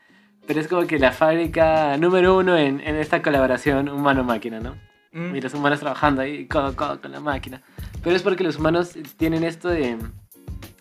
Pero 0.49 0.61
es 0.61 0.67
como 0.67 0.87
que 0.87 0.99
la 0.99 1.13
fábrica 1.13 1.97
número 1.97 2.37
uno 2.37 2.57
en, 2.57 2.81
en 2.81 2.97
esta 2.97 3.23
colaboración 3.23 3.89
humano-máquina, 3.89 4.59
¿no? 4.59 4.75
Mm. 5.13 5.37
Y 5.37 5.41
los 5.41 5.55
humanos 5.55 5.81
trabajando 5.81 6.23
ahí 6.23 6.47
codo 6.47 6.67
a 6.67 6.77
codo 6.77 7.01
con 7.01 7.13
la 7.13 7.21
máquina. 7.21 7.63
Pero 8.03 8.17
es 8.17 8.23
porque 8.23 8.45
los 8.45 8.57
humanos 8.57 8.97
tienen 9.17 9.45
esto 9.45 9.69
de. 9.69 9.97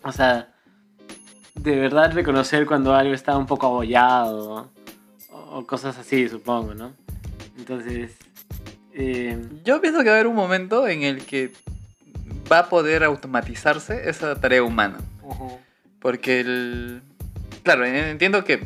O 0.02 0.12
sea, 0.12 0.54
de 1.54 1.76
verdad 1.76 2.12
reconocer 2.12 2.66
cuando 2.66 2.94
algo 2.94 3.14
está 3.14 3.36
un 3.36 3.46
poco 3.46 3.66
abollado 3.66 4.70
o, 5.30 5.58
o 5.58 5.66
cosas 5.66 5.98
así, 5.98 6.28
supongo, 6.28 6.74
¿no? 6.74 6.92
Entonces. 7.58 8.16
Eh, 8.98 9.38
Yo 9.64 9.80
pienso 9.80 10.00
que 10.00 10.06
va 10.06 10.12
a 10.12 10.14
haber 10.16 10.26
un 10.26 10.34
momento 10.36 10.86
en 10.88 11.02
el 11.02 11.24
que 11.24 11.52
va 12.50 12.60
a 12.60 12.68
poder 12.68 13.04
automatizarse 13.04 14.08
esa 14.08 14.34
tarea 14.40 14.62
humana. 14.62 14.98
Porque 16.00 16.40
el... 16.40 17.02
Claro, 17.62 17.84
en- 17.84 17.94
entiendo 17.96 18.44
que 18.44 18.64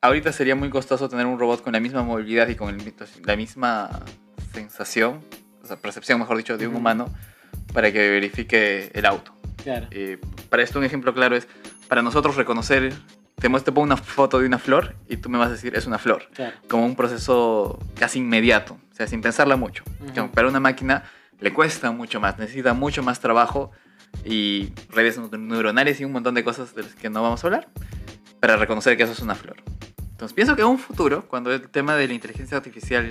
ahorita 0.00 0.32
sería 0.32 0.54
muy 0.54 0.70
costoso 0.70 1.08
tener 1.08 1.26
un 1.26 1.38
robot 1.38 1.62
con 1.62 1.72
la 1.72 1.80
misma 1.80 2.02
movilidad 2.02 2.48
y 2.48 2.54
con 2.54 2.74
el 2.74 2.94
la 3.24 3.36
misma 3.36 3.90
sensación, 4.52 5.20
o 5.62 5.66
sea, 5.66 5.76
percepción, 5.76 6.18
mejor 6.18 6.36
dicho, 6.36 6.56
de 6.58 6.66
un 6.66 6.76
humano 6.76 7.08
para 7.72 7.92
que 7.92 8.10
verifique 8.10 8.90
el 8.94 9.06
auto. 9.06 9.32
claro. 9.62 9.86
Eh, 9.90 10.18
para 10.48 10.62
esto 10.62 10.78
un 10.78 10.84
ejemplo 10.84 11.14
claro 11.14 11.36
es, 11.36 11.46
para 11.88 12.02
nosotros 12.02 12.36
reconocer, 12.36 12.92
te, 13.40 13.48
muest- 13.50 13.64
te 13.64 13.72
pongo 13.72 13.84
una 13.86 13.96
foto 13.96 14.38
de 14.38 14.46
una 14.46 14.58
flor 14.58 14.94
y 15.08 15.16
tú 15.16 15.28
me 15.28 15.38
vas 15.38 15.48
a 15.48 15.52
decir 15.52 15.74
es 15.76 15.86
una 15.86 15.98
flor, 15.98 16.28
Claro. 16.34 16.54
como 16.68 16.84
un 16.86 16.94
proceso 16.96 17.78
casi 17.98 18.18
inmediato, 18.18 18.74
o 18.92 18.94
sea, 18.94 19.06
sin 19.06 19.20
pensarla 19.22 19.56
mucho. 19.56 19.82
Ujú. 20.02 20.12
Que 20.12 20.22
Para 20.24 20.48
una 20.48 20.60
máquina 20.60 21.04
le 21.40 21.52
cuesta 21.52 21.90
mucho 21.90 22.20
más, 22.20 22.38
necesita 22.38 22.74
mucho 22.74 23.02
más 23.02 23.20
trabajo 23.20 23.70
y 24.24 24.72
redes 24.90 25.18
neu- 25.20 25.38
neuronales 25.38 26.00
y 26.00 26.04
un 26.04 26.12
montón 26.12 26.34
de 26.34 26.44
cosas 26.44 26.74
de 26.74 26.82
las 26.82 26.94
que 26.94 27.08
no 27.10 27.22
vamos 27.22 27.42
a 27.42 27.46
hablar 27.46 27.68
para 28.40 28.56
reconocer 28.56 28.96
que 28.96 29.04
eso 29.04 29.12
es 29.12 29.20
una 29.20 29.34
flor. 29.34 29.56
Entonces 30.10 30.34
pienso 30.34 30.54
que 30.54 30.62
en 30.62 30.68
un 30.68 30.78
futuro, 30.78 31.26
cuando 31.28 31.52
el 31.52 31.68
tema 31.70 31.94
de 31.96 32.06
la 32.08 32.12
inteligencia 32.14 32.56
artificial 32.58 33.10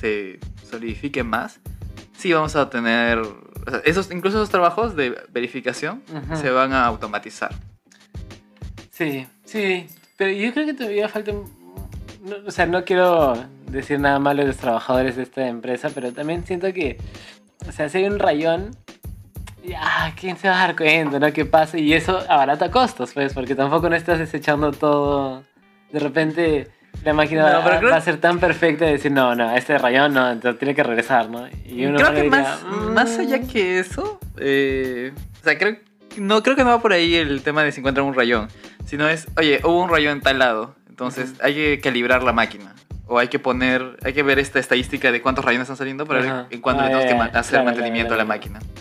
se 0.00 0.38
solidifique 0.68 1.22
más, 1.24 1.60
sí 2.16 2.32
vamos 2.32 2.56
a 2.56 2.68
tener, 2.68 3.18
o 3.18 3.70
sea, 3.70 3.80
esos, 3.84 4.10
incluso 4.10 4.36
esos 4.36 4.50
trabajos 4.50 4.94
de 4.96 5.16
verificación 5.30 6.02
Ujú. 6.12 6.36
se 6.36 6.50
van 6.50 6.72
a 6.74 6.84
automatizar. 6.84 7.54
Sí, 9.04 9.26
sí. 9.44 9.86
Pero 10.16 10.30
yo 10.32 10.52
creo 10.52 10.66
que 10.66 10.74
todavía 10.74 11.08
falta. 11.08 11.32
no- 11.32 12.36
o 12.46 12.50
sea, 12.50 12.66
no 12.66 12.84
quiero 12.84 13.34
decir 13.66 13.98
nada 13.98 14.18
malo 14.18 14.42
de 14.42 14.48
los 14.48 14.56
trabajadores 14.58 15.16
de 15.16 15.24
esta 15.24 15.46
empresa, 15.48 15.90
pero 15.94 16.12
también 16.12 16.44
siento 16.46 16.72
que. 16.72 16.98
O 17.68 17.72
sea, 17.72 17.88
si 17.88 17.98
hay 17.98 18.04
un 18.04 18.18
rayón. 18.18 18.76
Ya, 19.64 20.12
¿quién 20.18 20.36
se 20.36 20.48
va 20.48 20.56
a 20.56 20.66
dar 20.66 20.76
cuenta, 20.76 21.20
no? 21.20 21.32
¿Qué 21.32 21.44
pasa? 21.44 21.78
Y 21.78 21.92
eso 21.92 22.18
abarata 22.28 22.70
costos, 22.72 23.12
pues, 23.14 23.32
porque 23.32 23.54
tampoco 23.54 23.88
no 23.88 23.94
estás 23.96 24.18
desechando 24.18 24.72
todo. 24.72 25.44
De 25.92 25.98
repente. 26.00 26.68
La 27.04 27.14
máquina 27.14 27.50
No, 27.50 27.58
va, 27.68 27.78
creo- 27.78 27.90
va 27.90 27.96
a 27.96 28.00
ser 28.00 28.18
tan 28.20 28.38
perfecta 28.38 28.84
de 28.84 28.92
decir, 28.92 29.10
no, 29.10 29.34
no, 29.34 29.56
este 29.56 29.76
rayón 29.78 30.12
no, 30.14 30.30
entonces 30.30 30.58
tiene 30.58 30.74
que 30.74 30.82
regresar, 30.84 31.28
¿no? 31.30 31.48
Y 31.64 31.86
uno 31.86 31.96
creo 31.98 32.12
que 32.14 32.28
más, 32.30 32.62
"Mm". 32.64 32.92
más 32.92 33.18
allá 33.18 33.40
que 33.40 33.78
eso, 33.80 34.20
eh, 34.36 35.12
o 35.40 35.44
sea, 35.44 35.58
creo, 35.58 35.78
no, 36.18 36.42
creo 36.42 36.56
que 36.56 36.64
no 36.64 36.70
va 36.70 36.80
por 36.80 36.92
ahí 36.92 37.14
el 37.14 37.42
tema 37.42 37.62
de 37.62 37.72
si 37.72 37.80
encuentran 37.80 38.06
un 38.06 38.14
rayón, 38.14 38.48
sino 38.84 39.08
es, 39.08 39.26
oye, 39.36 39.60
hubo 39.64 39.82
un 39.82 39.88
rayón 39.90 40.14
en 40.18 40.20
tal 40.22 40.38
lado, 40.38 40.74
entonces 40.88 41.30
Ujú. 41.32 41.40
hay 41.44 41.54
que 41.54 41.80
calibrar 41.82 42.22
la 42.22 42.32
máquina. 42.32 42.74
O 43.06 43.18
hay 43.18 43.28
que 43.28 43.38
poner, 43.38 43.98
hay 44.04 44.14
que 44.14 44.22
ver 44.22 44.38
esta 44.38 44.58
estadística 44.58 45.12
de 45.12 45.20
cuántos 45.20 45.44
rayones 45.44 45.64
están 45.66 45.76
saliendo 45.76 46.06
para 46.06 46.20
Ajá. 46.20 46.42
ver 46.44 46.46
en 46.50 46.60
cuánto 46.62 46.82
Ah, 46.82 46.84
le 46.86 46.90
tenemos 46.90 47.04
ya, 47.04 47.08
que 47.08 47.18
ma- 47.18 47.32
ya. 47.32 47.40
hacer 47.40 47.50
Claro, 47.54 47.64
mantenimiento 47.66 48.14
claro, 48.14 48.22
a 48.22 48.24
la 48.24 48.38
claro. 48.38 48.58
máquina. 48.58 48.72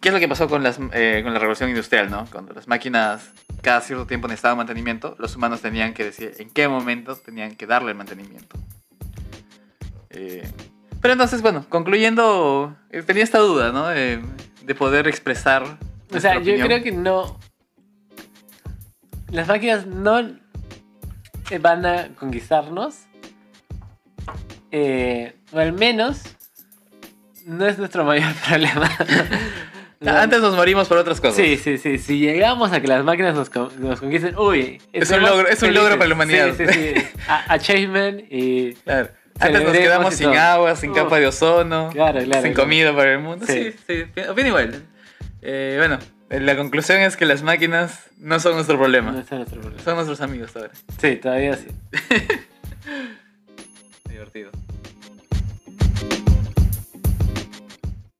¿Qué 0.00 0.08
es 0.10 0.14
lo 0.14 0.20
que 0.20 0.28
pasó 0.28 0.48
con, 0.48 0.62
las, 0.62 0.78
eh, 0.92 1.22
con 1.24 1.32
la 1.32 1.40
revolución 1.40 1.68
industrial, 1.70 2.08
no? 2.08 2.24
Cuando 2.30 2.52
las 2.52 2.68
máquinas 2.68 3.30
cada 3.62 3.80
cierto 3.80 4.06
tiempo 4.06 4.28
necesitaban 4.28 4.58
mantenimiento, 4.58 5.16
los 5.18 5.34
humanos 5.34 5.60
tenían 5.60 5.92
que 5.92 6.04
decir 6.04 6.34
en 6.38 6.50
qué 6.50 6.68
momento 6.68 7.16
tenían 7.16 7.56
que 7.56 7.66
darle 7.66 7.90
el 7.90 7.96
mantenimiento. 7.96 8.56
Eh, 10.10 10.48
pero 11.00 11.12
entonces, 11.12 11.42
bueno, 11.42 11.64
concluyendo, 11.68 12.76
eh, 12.90 13.02
tenía 13.02 13.24
esta 13.24 13.38
duda, 13.38 13.72
¿no? 13.72 13.88
De, 13.88 14.20
de 14.62 14.74
poder 14.76 15.08
expresar. 15.08 15.78
O 16.14 16.20
sea, 16.20 16.34
yo 16.34 16.40
opinión. 16.40 16.66
creo 16.66 16.82
que 16.82 16.92
no. 16.92 17.38
Las 19.30 19.46
máquinas 19.48 19.86
no 19.86 20.18
eh, 21.50 21.58
van 21.60 21.84
a 21.86 22.08
conquistarnos. 22.18 22.96
eh, 24.70 25.34
o 25.52 25.58
al 25.58 25.72
menos 25.72 26.22
no 27.46 27.66
es 27.66 27.78
nuestro 27.78 28.04
mayor 28.04 28.32
problema. 28.48 28.90
Antes 30.06 30.40
nos 30.40 30.54
morimos 30.54 30.86
por 30.86 30.96
otras 30.98 31.20
cosas. 31.20 31.36
Sí, 31.36 31.56
sí, 31.56 31.76
sí. 31.76 31.98
Si 31.98 32.18
llegamos 32.20 32.72
a 32.72 32.80
que 32.80 32.86
las 32.86 33.02
máquinas 33.04 33.34
nos, 33.34 33.50
con- 33.50 33.70
nos 33.80 33.98
conquisten, 33.98 34.36
uy. 34.38 34.80
Es 34.92 35.10
un 35.10 35.20
logro- 35.22 35.48
es 35.48 35.60
un 35.62 35.74
logro 35.74 35.96
para 35.98 36.08
la 36.08 36.14
humanidad. 36.14 36.54
Sí, 36.56 36.66
sí, 36.66 36.72
sí. 36.94 36.94
A- 37.28 37.52
achievement 37.54 38.20
y. 38.30 38.74
Claro. 38.84 39.08
Antes 39.40 39.62
nos 39.64 39.72
quedamos 39.72 40.14
sin 40.14 40.30
todo. 40.30 40.38
agua, 40.40 40.76
sin 40.76 40.90
Uf. 40.90 40.96
capa 40.96 41.18
de 41.18 41.26
ozono, 41.28 41.90
Claro, 41.92 42.20
claro, 42.20 42.42
sin 42.42 42.52
claro. 42.54 42.54
comida 42.54 42.94
para 42.96 43.12
el 43.12 43.18
mundo. 43.20 43.46
Sí, 43.46 43.72
Sí. 43.86 44.04
sí, 44.14 44.20
opino 44.28 44.48
igual. 44.48 44.82
Eh, 45.42 45.76
bueno, 45.78 45.98
la 46.30 46.56
conclusión 46.56 47.00
es 47.00 47.16
que 47.16 47.26
las 47.26 47.42
máquinas 47.42 48.10
no 48.18 48.40
son 48.40 48.54
nuestro 48.54 48.76
problema. 48.76 49.12
No 49.12 49.20
es 49.20 49.30
nuestro 49.30 49.60
problema. 49.60 49.82
Son 49.82 49.94
nuestros 49.94 50.20
amigos 50.20 50.54
ahora. 50.56 50.70
Sí, 51.00 51.16
todavía 51.16 51.56
sí. 51.56 51.68
Divertido. 54.08 54.50